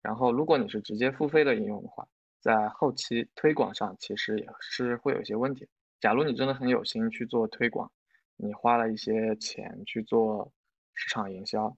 [0.00, 2.06] 然后如果你是直接付费的应用的话，
[2.40, 5.68] 在后期推广上其实也是会有一些问题。
[5.98, 7.90] 假如你真的很有心去做推广，
[8.36, 10.52] 你花了一些钱去做
[10.94, 11.76] 市场营销。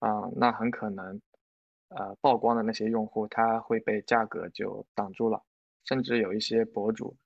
[0.00, 1.20] 啊，那很可能，
[1.90, 5.42] 呃，曝光的那些用户他会被价格就挡住了，
[5.84, 7.16] 甚至有一些博主，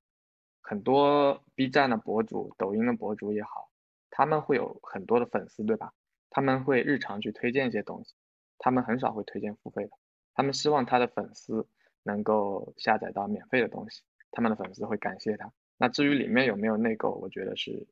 [0.62, 3.70] 很多 B 站的博主、抖音的博主也好，
[4.10, 5.92] 他们会有很多的粉丝，对吧？
[6.30, 8.14] 他们会日常去推荐一些东西，
[8.58, 9.90] 他们很少会推荐付费的，
[10.34, 11.68] 他们希望他的粉丝
[12.02, 14.02] 能够下载到免费的东西，
[14.32, 15.52] 他们的粉丝会感谢他。
[15.76, 17.86] 那至于里面有没有内购，我觉得是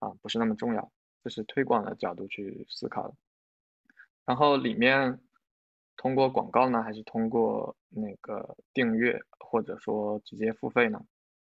[0.00, 0.90] 啊，不是那么重要，
[1.22, 3.14] 这是推广的角度去思考的。
[4.24, 5.20] 然后里面
[5.98, 10.98] 通过广告呢，还是通过那个订阅，或者说直接付费呢？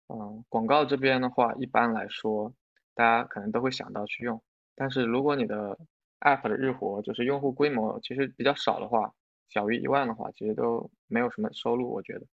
[0.08, 2.50] 嗯，广告这边的话，一般来说，
[2.94, 4.40] 大家可能都会想到去用。
[4.74, 5.76] 但是如果你的
[6.20, 9.12] app 的日活就是用户规模其实比较少的话，
[9.48, 11.90] 小于一万的话，其实都没有什么收入。
[11.90, 12.26] 我觉得，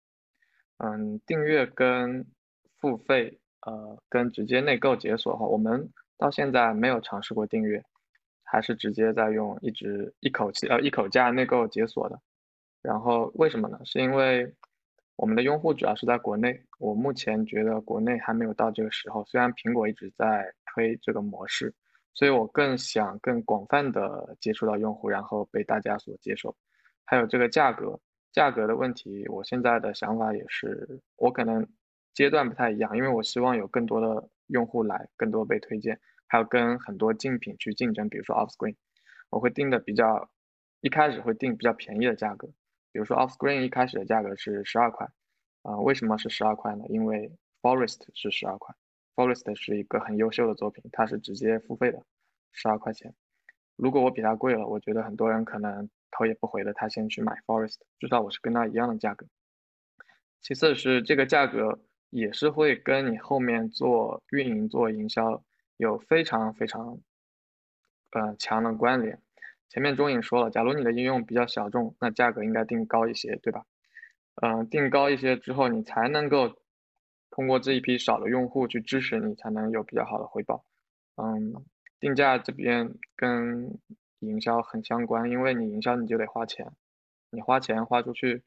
[0.79, 2.27] 嗯，订阅跟
[2.79, 5.89] 付费，呃，跟直接内购解锁的话，我们
[6.19, 7.85] 到现在没有尝试过订阅。
[8.53, 12.21] 还是直接在用一直一口气呃一口价内购解锁的，
[12.83, 13.81] 然后为什么呢？
[13.83, 14.55] 是因为
[15.17, 19.25] 我们的用户主要是在国内，我目前觉得国内还没有到这个时候。
[19.25, 21.73] 虽然苹果一直在推这个模式，
[22.13, 26.55] 所以我更想更广泛的接触到用户，然后被大家所接受。
[27.07, 27.99] 还有这个价格，
[28.33, 31.67] 价格的问题，我现在的想法也是，我可能
[32.13, 35.99] 阶段不太一样，因为我希望有更多的用户来，更多被推荐，
[36.33, 38.77] 还有跟很多竞品去竞争，比如说 Offscreen，
[39.29, 40.31] 我会定的比较，
[40.81, 42.47] 一开始会定比较便宜的价格，
[42.91, 45.07] 比如说 Offscreen 一开始的价格是十二块。
[45.61, 46.87] 啊，为什么是十二块呢？
[46.89, 47.31] 因为
[47.61, 48.75] Forest 是十二块
[49.15, 52.03] ，Forest 是一个很优秀的作品，它是直接付费的，
[52.51, 53.15] 十二块钱。
[53.77, 59.27] 如果我比它贵了，我觉得很多人可能头也不回的，他先去买 Forest，至少我是跟他一样的价格。
[60.41, 61.79] 其次是这个价格
[62.09, 65.45] 也是会跟你后面做运营、做营销
[65.77, 66.99] 有非常非常
[68.11, 69.21] 呃强的关联。
[69.69, 73.65] 前面钟颖说了，假如你的应用比较小众，那价格应该定高一些，对吧？
[74.43, 76.59] 嗯，定高一些之后，你才能够
[77.31, 80.65] 通过这一批少的用户去支持你，才能有比较好的回报。
[81.17, 81.55] 嗯，
[82.01, 83.79] 定价这边跟
[84.21, 86.71] 营销很相关，因为你营销你就得花钱，
[87.31, 88.43] 你花钱花出去，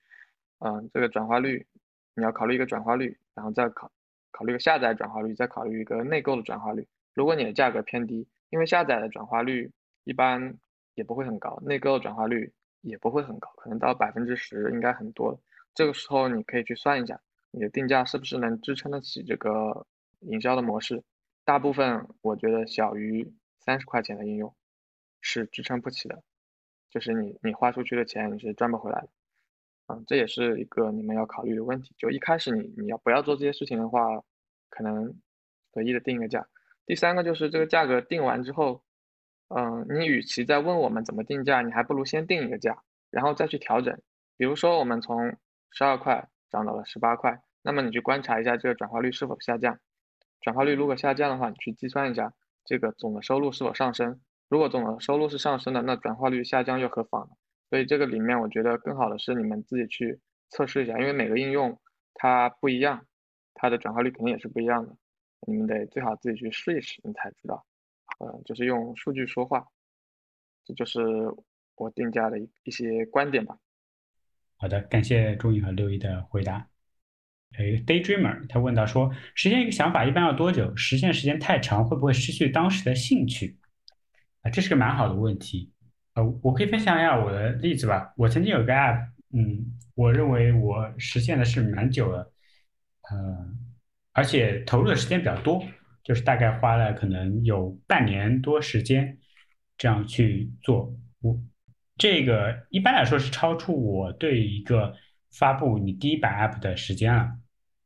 [0.60, 1.66] 嗯，这个转化率
[2.14, 3.92] 你要考虑一个转化率，然后再考
[4.32, 6.88] 考虑个下载转化率，再考虑一个内购的转化率。
[7.16, 9.72] 如果你的价格偏低，因为下载的转化率
[10.04, 10.56] 一般
[10.94, 15.40] 也不会很高，内购转化率也不会很高，可能到百分之十应该很多。
[15.74, 17.20] 这个时候你可以去算一下，
[17.52, 19.88] 你的定价是不是能支撑得起这个
[20.20, 21.02] 营销的模式？
[21.44, 24.54] 大部分我觉得小于三十块钱的应用
[25.22, 26.22] 是支撑不起的，
[26.90, 29.10] 就是你你花出去的钱你是赚不回来的。
[29.88, 31.94] 嗯，这也是一个你们要考虑的问题。
[31.98, 34.02] 就一开始你你要不要做这些事情的话，
[34.70, 35.14] 可能
[35.74, 36.48] 随意的定一个价。
[36.86, 38.84] 第三个就是这个价格定完之后，
[39.50, 43.98] 嗯，你与其在问我们怎么定价，你还不如先定一个价，然后再去调整。
[44.38, 45.36] 比如说我们从
[45.72, 49.80] 十二块涨到了十八块，那么你去观察一下这个转化率是否下降。
[50.42, 52.34] 转化率如果下降的话，你去计算一下
[52.66, 54.20] 这个总的收入是否上升。
[54.48, 57.30] 如果总的收入是上升的，那转化率下降又何妨？
[57.70, 60.20] 所以这个里面我觉得更好的是你们自己去
[60.50, 61.80] 测试一下，因为每个应用
[62.14, 63.06] 它不一样，
[63.56, 64.96] 它的转化率肯定也是不一样的。
[65.48, 67.66] 你们得最好自己去试一试，你才知道。
[68.20, 69.68] 呃，就是用数据说话，
[70.64, 71.00] 这就是
[71.76, 73.58] 我定价的一一些观点吧。
[74.58, 76.68] 好的，感谢钟颖和六一的回答。
[77.60, 80.76] 有一个 Daydreamer，他问到说，实现一个想法一般要多久？
[80.76, 83.58] 实现时间太长，会不会失去当时的兴趣？
[84.42, 85.72] 啊，这是个蛮好的问题。
[86.14, 88.14] 呃，我可以分享一下我的例子吧。
[88.18, 92.32] 我曾经有个 App，嗯，我认为我实现的是蛮久了，
[93.10, 93.54] 呃，
[94.16, 95.64] 而且投入的时间比较多，
[96.04, 99.20] 就是大概花了可能有半年多时间
[99.78, 100.92] 这样去做。
[101.22, 101.40] 我。
[101.98, 104.94] 这个一般来说是超出我对一个
[105.32, 107.38] 发布你第一版 App 的时间了。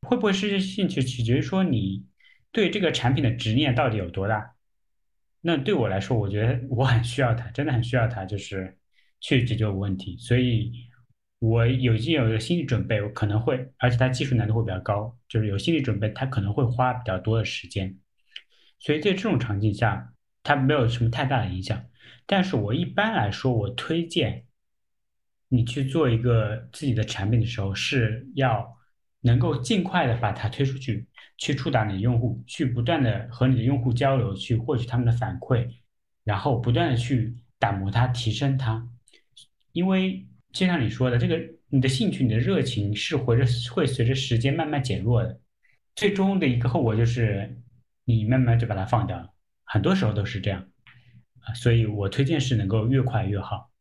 [0.01, 2.05] 会不会失去兴趣，取决于说你
[2.51, 4.55] 对这个产品的执念到底有多大。
[5.41, 8.75] 那对我来说，我觉得我很需要它，真的很需要它，就是
[9.19, 10.17] 去解决我问题。
[10.17, 10.71] 所以，
[11.39, 17.97] 我有已经有一个心理准备，我可能会，而且它技术难度会比较高，就是有心理准备，它可能会花比较多的时间。
[18.77, 20.13] 所以在这种场景下，
[20.43, 21.85] 它没有什么太大的影响。
[22.25, 24.45] 但是我一般来说，我推荐
[25.47, 28.77] 你去做一个自己的产品的时候，是要
[29.21, 31.07] 能够尽快的把它推出去，
[31.38, 35.68] 去触达你的用户，去不断的和你的用户交流，去获取他们的反馈，
[36.23, 38.88] 然后不断的去打磨它，提升它。
[39.72, 41.39] 因为就像你说的，这个
[41.69, 45.39] 你的兴趣、你的热情是随着会随着时间慢慢减弱的，
[45.95, 47.57] 最终的一个后果就是
[48.05, 49.30] 你慢慢就把它放掉了。
[49.63, 50.67] 很多时候都是这样。
[51.55, 53.71] 所以我推荐是能够越快越好。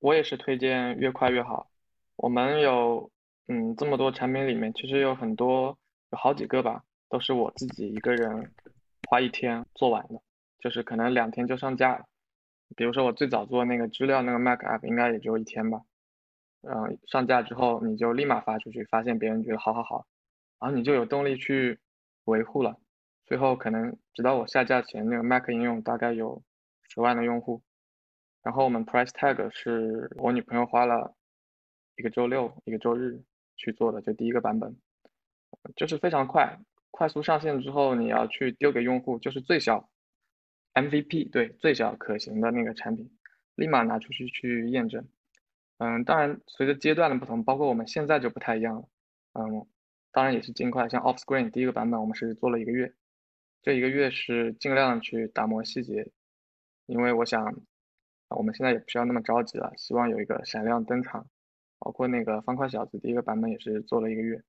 [0.00, 1.70] 我也是推荐越快越好。
[2.16, 3.12] 我们有
[3.46, 5.78] 嗯这么多产品里面，其实有很多
[6.10, 8.50] 有好几个吧，都是我自己一个人
[9.08, 10.20] 花一天做完的，
[10.60, 12.04] 就是可能两天就上架了。
[12.74, 15.80] 比如说我最早做那个资料那个 Mac App，应该也就一天吧。
[16.62, 20.06] 嗯，上架之后你就立马发出去，发现别人觉得好好好，
[20.60, 21.78] 然后你就有动力去
[22.24, 22.78] 维护了。
[23.26, 26.42] 最后可能直到我下架前，那个 Mac 应用大概有。
[26.94, 27.62] 十万的用户，
[28.42, 31.14] 然后我们 Price Tag 是我女朋友花了
[31.96, 33.22] 一个周六、一个周日
[33.56, 34.76] 去做的，就第一个版本，
[35.74, 36.58] 就是非常快，
[36.90, 39.88] 快速上线之后，你要去丢给用户，就是最小
[40.74, 43.10] MVP，对，最小可行的那个产品，
[43.54, 45.08] 立马拿出去去验证。
[45.82, 48.88] 嗯，当然随着阶段的不同，包括我们现在就不太一样了。
[49.32, 49.66] 嗯，
[50.12, 52.94] 当然也是尽快，像 Offscreen 第一个版本我们是做了一个月，
[53.62, 56.08] 这一个月是尽量去打磨细节。
[56.86, 57.52] 因为我想，
[58.28, 61.26] 我们现在也不需要那么着急了，希望有一个闪亮登场。
[61.80, 64.40] 包括那个方块小子第一个版本也是做了一个月。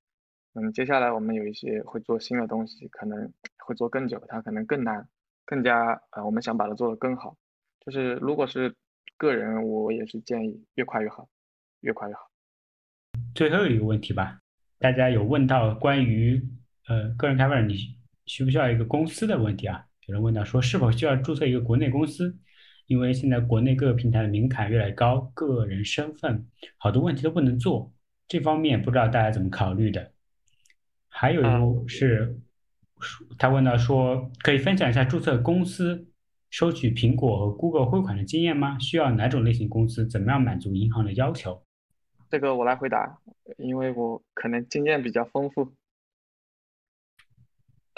[0.54, 3.34] 嗯，接下来我们有一些会做新的东西，可能
[3.66, 5.10] 会做更久，它可能更难。
[5.44, 7.36] 更加呃，我们想把它做得更好。
[7.80, 8.76] 就是如果是
[9.18, 11.28] 个人，我也是建议越快越好，
[11.82, 12.22] 越快越好。
[13.36, 14.40] 最后一个问题吧，
[14.80, 16.44] 大家有问到关于
[16.88, 17.76] 呃个人开发者你
[18.26, 19.86] 需不需要一个公司的问题啊？
[20.08, 22.38] 有人问到说是否需要注册一个国内公司？
[22.88, 26.46] 因为现在国内各个平台的门槛越来越高，个人身份
[26.78, 27.94] 好多问题都不能做，
[28.28, 30.12] 这方面不知道大家怎么考虑的。
[31.08, 32.38] 还有一个是，
[33.38, 36.08] 他问到说，可以分享一下注册公司
[36.54, 38.78] 收取苹果和 Google 汇款的经验吗？
[38.78, 40.08] 需要哪种类型公司？
[40.08, 41.66] 怎么样满足银行的要求？
[42.30, 43.18] 这个我来回答，
[43.58, 45.74] 因为我可能经验比较丰富。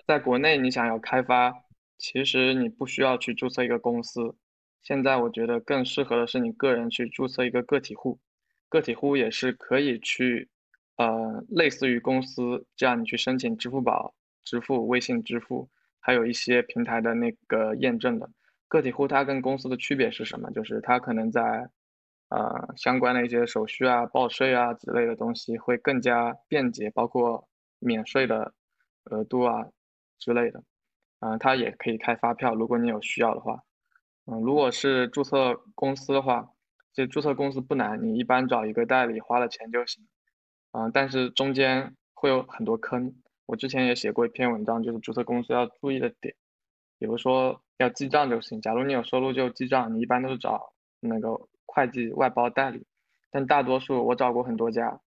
[0.08, 1.54] 在国内，你想要开发，
[1.98, 4.38] 其实你不需要去注册一个公司。
[4.84, 8.22] 现在我觉得更适合的是你个人去注册一个个体户，
[8.70, 10.48] 个体户也是可以去，
[10.96, 14.16] 呃，类似于公司这样，你去申请支付宝
[14.46, 15.70] 支付、微信支付，
[16.00, 18.30] 还有一些平台的那个验证的。
[18.68, 20.50] 个体户它跟公司的区别是什么？
[20.52, 21.42] 就是它可能在，
[22.30, 27.48] 呃，相关的一些手续啊、报税啊之类的东西会更加便捷，包括
[27.80, 28.54] 免税的
[29.06, 29.66] 额度啊
[30.18, 30.64] 之类的。
[31.20, 33.60] 嗯，它也可以开发票，如果你有需要的话。
[34.26, 36.50] 嗯，如果是注册公司的话，
[36.94, 40.08] 其实注册公司不难，你一般找一个代理花了钱就行。
[40.72, 43.14] 嗯，但是中间会有很多坑。
[43.46, 46.36] 我之前也写过一篇文章，就是注册公司要注意的点，
[46.98, 48.62] 比如说要记账就行。
[48.62, 52.86] 假如你有收入就记账，你一般都是找那个会计外包代理。
[53.32, 55.00] 但大多数我找过很多家，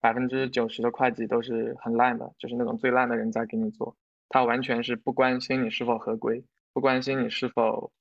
[0.00, 3.96] 百分之九十的会计都是很烂的，就是那种最烂的人在给你做，
[4.28, 7.92] 他完全是不关心你是否合规，不关心你是否。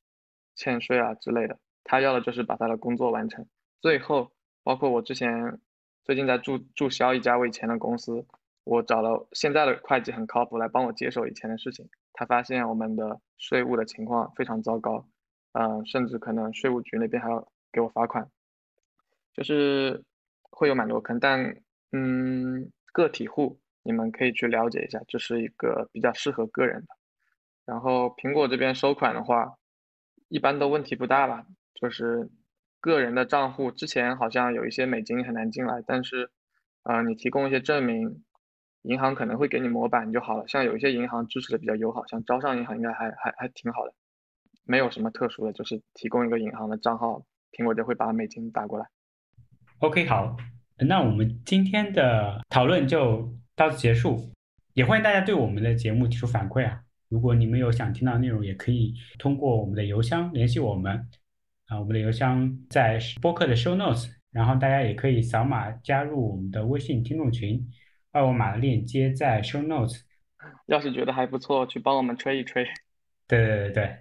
[0.59, 3.45] 欠税啊之类的，他要的就是把他的工作完成。
[3.79, 4.31] 最后，
[4.63, 5.59] 包括我之前
[6.03, 8.25] 最近在注注销一家我以前的公司，
[8.63, 11.87] 我找了现在的会计很靠谱来帮我接手以前的事情。
[12.17, 15.07] 他发现我们的税务的情况非常糟糕，
[15.53, 18.27] 嗯，甚至可能税务局那边还要给我罚款，
[19.33, 20.03] 就是
[20.49, 21.19] 会有蛮多坑。
[21.19, 21.55] 但
[21.91, 26.87] 嗯，个体户你们可以去了解一下，这是一个比较适合个人的。
[27.65, 29.55] 然后苹果这边收款的话。
[30.29, 32.29] 一般都问题不大吧，就是
[32.81, 36.29] 个人的账户之前好像有一些美金很难进来，但是，
[36.83, 38.25] 呃，你提供一些证明，
[38.87, 40.47] 银行可能会给你模板就好了。
[40.47, 43.93] 像有一些银行支持的比较友好，像招商银行应该还还还挺好的，
[44.65, 48.85] 没有什么特殊的，就是提供一个银行的账号，苹果就会把美金打过来。
[49.79, 50.35] OK，好，
[50.79, 54.31] 那我们今天的讨论就到此结束，
[54.73, 56.81] 也欢迎大家对我们的节目提出反馈啊。
[57.09, 61.07] 如果你们有想听到内容，也可以通过我们的邮箱联系我们。
[61.67, 67.61] 啊，我们的邮箱在播客的 show notes，然后大家也可以扫码加入我们的微信听众群，
[68.17, 70.01] 二维码的链接在 show notes。
[70.65, 72.65] 要是觉得还不错，去帮我们吹一吹。
[73.27, 73.97] 对对对对，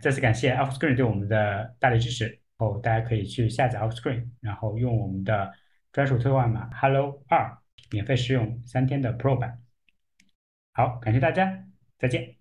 [0.00, 2.40] 再次感谢 Offscreen 对我们的大力支持。
[2.56, 5.52] 后大家可以去下载 Offscreen，然后用我们的
[5.92, 7.56] 专属兑换码 Hello 二，
[7.90, 9.60] 免费试用三天的 Pro 版。
[10.72, 11.64] 好，感谢大家，
[11.98, 12.37] 再见。